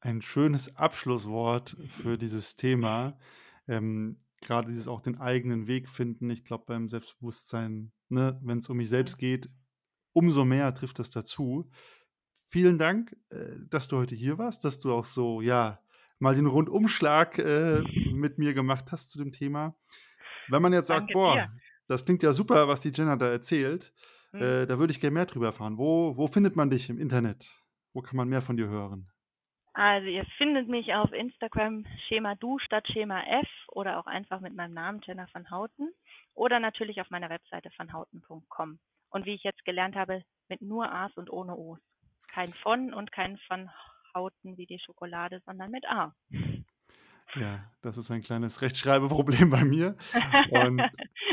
ein 0.00 0.22
schönes 0.22 0.74
Abschlusswort 0.76 1.76
für 1.88 2.18
dieses 2.18 2.56
Thema. 2.56 3.18
Ähm, 3.68 4.22
Gerade 4.42 4.68
dieses 4.68 4.86
auch 4.86 5.00
den 5.00 5.18
eigenen 5.18 5.66
Weg 5.66 5.88
finden. 5.88 6.30
Ich 6.30 6.44
glaube, 6.44 6.64
beim 6.66 6.88
Selbstbewusstsein, 6.88 7.92
ne, 8.08 8.38
wenn 8.42 8.58
es 8.58 8.68
um 8.68 8.76
mich 8.76 8.90
selbst 8.90 9.16
geht, 9.16 9.48
umso 10.12 10.44
mehr 10.44 10.72
trifft 10.74 10.98
das 10.98 11.10
dazu. 11.10 11.70
Vielen 12.56 12.78
Dank, 12.78 13.14
äh, 13.28 13.36
dass 13.70 13.86
du 13.86 13.98
heute 13.98 14.14
hier 14.14 14.38
warst, 14.38 14.64
dass 14.64 14.80
du 14.80 14.94
auch 14.94 15.04
so, 15.04 15.42
ja, 15.42 15.78
mal 16.18 16.34
den 16.34 16.46
Rundumschlag 16.46 17.38
äh, 17.38 17.82
mit 18.14 18.38
mir 18.38 18.54
gemacht 18.54 18.92
hast 18.92 19.10
zu 19.10 19.18
dem 19.18 19.30
Thema. 19.30 19.76
Wenn 20.48 20.62
man 20.62 20.72
jetzt 20.72 20.86
sagt, 20.88 21.00
Danke 21.00 21.12
boah, 21.12 21.34
dir. 21.34 21.52
das 21.86 22.06
klingt 22.06 22.22
ja 22.22 22.32
super, 22.32 22.66
was 22.66 22.80
die 22.80 22.92
Jenna 22.94 23.16
da 23.16 23.28
erzählt, 23.28 23.92
Hm. 24.32 24.40
äh, 24.40 24.66
da 24.66 24.78
würde 24.78 24.90
ich 24.90 25.00
gerne 25.00 25.12
mehr 25.12 25.26
drüber 25.26 25.46
erfahren. 25.46 25.76
Wo, 25.76 26.16
wo 26.16 26.28
findet 26.28 26.56
man 26.56 26.70
dich 26.70 26.88
im 26.88 26.98
Internet? 26.98 27.46
Wo 27.92 28.00
kann 28.00 28.16
man 28.16 28.26
mehr 28.26 28.40
von 28.40 28.56
dir 28.56 28.68
hören? 28.68 29.06
Also 29.74 30.06
ihr 30.06 30.24
findet 30.38 30.66
mich 30.66 30.94
auf 30.94 31.12
Instagram 31.12 31.84
Schema 32.08 32.36
Du 32.36 32.58
statt 32.58 32.88
Schema 32.90 33.20
F 33.42 33.48
oder 33.68 33.98
auch 33.98 34.06
einfach 34.06 34.40
mit 34.40 34.56
meinem 34.56 34.72
Namen 34.72 35.02
Jenna 35.04 35.26
van 35.30 35.50
Houten 35.50 35.92
oder 36.32 36.58
natürlich 36.58 37.02
auf 37.02 37.10
meiner 37.10 37.28
Webseite 37.28 37.68
vanhouten.com. 37.76 38.78
Und 39.10 39.26
wie 39.26 39.34
ich 39.34 39.42
jetzt 39.42 39.62
gelernt 39.66 39.94
habe, 39.94 40.22
mit 40.48 40.62
nur 40.62 40.90
A's 40.90 41.14
und 41.16 41.28
ohne 41.30 41.54
O's. 41.54 41.80
Kein 42.32 42.52
von 42.54 42.92
und 42.92 43.12
kein 43.12 43.38
van 43.48 43.70
Houten 44.14 44.56
wie 44.56 44.66
die 44.66 44.78
Schokolade, 44.78 45.40
sondern 45.44 45.70
mit 45.70 45.84
A. 45.86 46.14
Ja, 47.34 47.70
das 47.82 47.98
ist 47.98 48.10
ein 48.10 48.22
kleines 48.22 48.62
Rechtschreibeproblem 48.62 49.50
bei 49.50 49.64
mir. 49.64 49.96
Und 50.50 50.82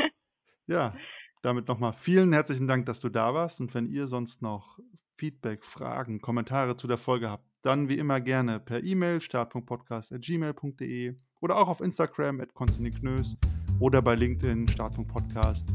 ja, 0.66 0.94
damit 1.42 1.68
nochmal 1.68 1.92
vielen 1.92 2.32
herzlichen 2.32 2.66
Dank, 2.66 2.86
dass 2.86 3.00
du 3.00 3.08
da 3.08 3.34
warst. 3.34 3.60
Und 3.60 3.74
wenn 3.74 3.86
ihr 3.86 4.06
sonst 4.06 4.42
noch 4.42 4.78
Feedback, 5.16 5.64
Fragen, 5.64 6.20
Kommentare 6.20 6.76
zu 6.76 6.86
der 6.86 6.98
Folge 6.98 7.30
habt, 7.30 7.44
dann 7.62 7.88
wie 7.88 7.98
immer 7.98 8.20
gerne 8.20 8.60
per 8.60 8.82
E-Mail 8.82 9.20
start.podcast.gmail.de 9.20 11.14
oder 11.40 11.56
auch 11.56 11.68
auf 11.68 11.80
Instagram 11.80 12.40
at 12.40 12.50
Knös 12.54 13.36
oder 13.80 14.02
bei 14.02 14.14
LinkedIn 14.14 14.68
start.podcast. 14.68 15.68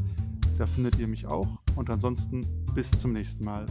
Da 0.58 0.68
findet 0.68 1.00
ihr 1.00 1.08
mich 1.08 1.26
auch. 1.26 1.48
Und 1.76 1.90
ansonsten 1.90 2.46
bis 2.76 2.92
zum 2.92 3.14
nächsten 3.14 3.46
Mal. 3.46 3.66